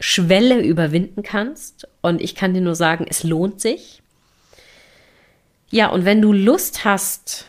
Schwelle 0.00 0.60
überwinden 0.60 1.22
kannst. 1.22 1.88
Und 2.02 2.20
ich 2.20 2.34
kann 2.34 2.54
dir 2.54 2.60
nur 2.60 2.74
sagen, 2.74 3.06
es 3.08 3.24
lohnt 3.24 3.60
sich. 3.60 4.02
Ja, 5.70 5.88
und 5.88 6.04
wenn 6.04 6.22
du 6.22 6.32
Lust 6.32 6.84
hast, 6.84 7.46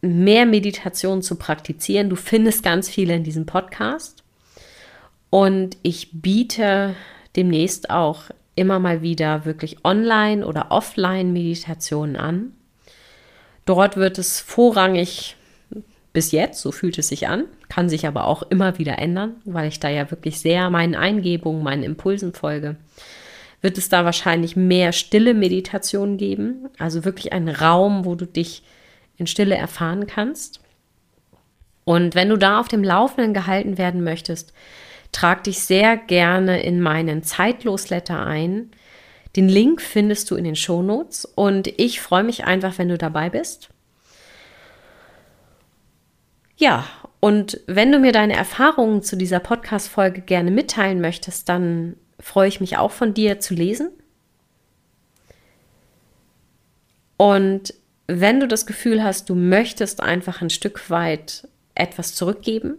mehr 0.00 0.46
Meditation 0.46 1.22
zu 1.22 1.36
praktizieren, 1.36 2.10
du 2.10 2.16
findest 2.16 2.62
ganz 2.62 2.88
viele 2.88 3.14
in 3.14 3.24
diesem 3.24 3.46
Podcast. 3.46 4.24
Und 5.30 5.76
ich 5.82 6.10
biete 6.12 6.94
demnächst 7.36 7.90
auch 7.90 8.24
immer 8.54 8.78
mal 8.78 9.02
wieder 9.02 9.44
wirklich 9.44 9.84
online 9.84 10.46
oder 10.46 10.70
offline 10.70 11.32
Meditationen 11.32 12.16
an. 12.16 12.52
Dort 13.64 13.96
wird 13.96 14.18
es 14.18 14.40
vorrangig 14.40 15.36
bis 16.12 16.32
jetzt, 16.32 16.60
so 16.60 16.72
fühlt 16.72 16.98
es 16.98 17.08
sich 17.08 17.28
an, 17.28 17.44
kann 17.68 17.88
sich 17.88 18.06
aber 18.06 18.26
auch 18.26 18.42
immer 18.42 18.78
wieder 18.78 18.98
ändern, 18.98 19.36
weil 19.44 19.68
ich 19.68 19.80
da 19.80 19.88
ja 19.88 20.10
wirklich 20.10 20.40
sehr 20.40 20.68
meinen 20.68 20.94
Eingebungen, 20.94 21.62
meinen 21.62 21.82
Impulsen 21.82 22.34
folge. 22.34 22.76
Wird 23.62 23.78
es 23.78 23.88
da 23.88 24.04
wahrscheinlich 24.04 24.56
mehr 24.56 24.92
stille 24.92 25.34
Meditationen 25.34 26.18
geben, 26.18 26.68
also 26.78 27.04
wirklich 27.04 27.32
einen 27.32 27.48
Raum, 27.48 28.04
wo 28.04 28.14
du 28.14 28.26
dich 28.26 28.62
in 29.16 29.26
Stille 29.26 29.54
erfahren 29.54 30.06
kannst. 30.06 30.60
Und 31.84 32.14
wenn 32.14 32.28
du 32.28 32.36
da 32.36 32.60
auf 32.60 32.68
dem 32.68 32.84
Laufenden 32.84 33.32
gehalten 33.32 33.78
werden 33.78 34.04
möchtest, 34.04 34.52
trag 35.12 35.44
dich 35.44 35.60
sehr 35.60 35.96
gerne 35.96 36.62
in 36.62 36.80
meinen 36.80 37.22
Zeitlosletter 37.22 38.24
ein. 38.24 38.70
Den 39.36 39.48
Link 39.48 39.80
findest 39.80 40.30
du 40.30 40.36
in 40.36 40.44
den 40.44 40.56
Shownotes 40.56 41.24
und 41.24 41.68
ich 41.78 42.00
freue 42.00 42.24
mich 42.24 42.44
einfach, 42.44 42.78
wenn 42.78 42.88
du 42.88 42.98
dabei 42.98 43.30
bist. 43.30 43.68
Ja, 46.56 46.86
und 47.20 47.60
wenn 47.66 47.92
du 47.92 47.98
mir 47.98 48.12
deine 48.12 48.34
Erfahrungen 48.34 49.02
zu 49.02 49.16
dieser 49.16 49.40
Podcast-Folge 49.40 50.22
gerne 50.22 50.50
mitteilen 50.50 51.00
möchtest, 51.00 51.48
dann 51.48 51.96
freue 52.18 52.48
ich 52.48 52.60
mich 52.60 52.76
auch 52.76 52.90
von 52.90 53.14
dir 53.14 53.40
zu 53.40 53.54
lesen. 53.54 53.90
Und 57.16 57.74
wenn 58.06 58.40
du 58.40 58.48
das 58.48 58.66
Gefühl 58.66 59.02
hast, 59.02 59.30
du 59.30 59.34
möchtest 59.34 60.00
einfach 60.00 60.42
ein 60.42 60.50
Stück 60.50 60.90
weit 60.90 61.48
etwas 61.74 62.14
zurückgeben, 62.14 62.78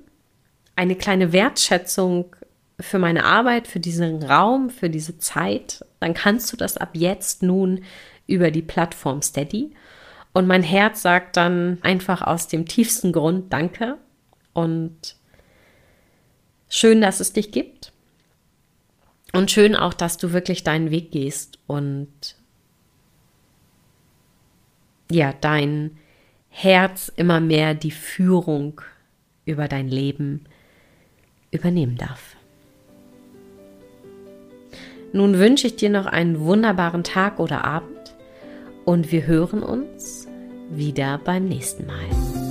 eine 0.76 0.96
kleine 0.96 1.34
Wertschätzung 1.34 2.36
für 2.80 3.00
meine 3.00 3.24
Arbeit, 3.24 3.68
für 3.68 3.80
diesen 3.80 4.24
Raum, 4.24 4.70
für 4.70 4.90
diese 4.90 5.18
Zeit, 5.20 5.86
dann 6.00 6.14
kannst 6.14 6.52
du 6.52 6.58
das 6.58 6.78
ab 6.78 6.90
jetzt 6.94 7.44
nun 7.44 7.84
über 8.28 8.52
die 8.52 8.62
Plattform 8.62 9.22
Steady. 9.22 9.72
Und 10.34 10.48
mein 10.48 10.64
Herz 10.64 11.04
sagt 11.04 11.38
dann 11.38 11.78
einfach 11.82 12.22
aus 12.22 12.48
dem 12.48 12.66
tiefsten 12.66 13.12
Grund 13.12 13.54
Danke 13.54 13.98
und 14.54 15.16
schön, 16.68 17.02
dass 17.02 17.20
es 17.20 17.34
dich 17.34 17.52
gibt. 17.52 17.94
Und 19.32 19.52
schön 19.52 19.76
auch, 19.76 19.94
dass 19.94 20.18
du 20.18 20.32
wirklich 20.32 20.64
deinen 20.64 20.92
Weg 20.92 21.12
gehst 21.12 21.60
und 21.68 22.36
ja, 25.12 25.34
dein 25.34 25.98
Herz 26.50 27.12
immer 27.16 27.40
mehr 27.40 27.74
die 27.74 27.92
Führung 27.92 28.82
über 29.46 29.68
dein 29.68 29.88
Leben 29.88 30.46
übernehmen 31.54 31.98
darf. 31.98 32.36
Nun 35.12 35.38
wünsche 35.38 35.68
ich 35.68 35.76
dir 35.76 35.90
noch 35.90 36.08
einen 36.08 36.40
wunderbaren 36.40 37.04
Tag 37.04 37.40
oder 37.40 37.64
Abend 37.64 38.16
und 38.84 39.12
wir 39.12 39.28
hören 39.28 39.62
uns 39.62 40.28
wieder 40.72 41.20
beim 41.24 41.48
nächsten 41.48 41.86
Mal. 41.86 42.43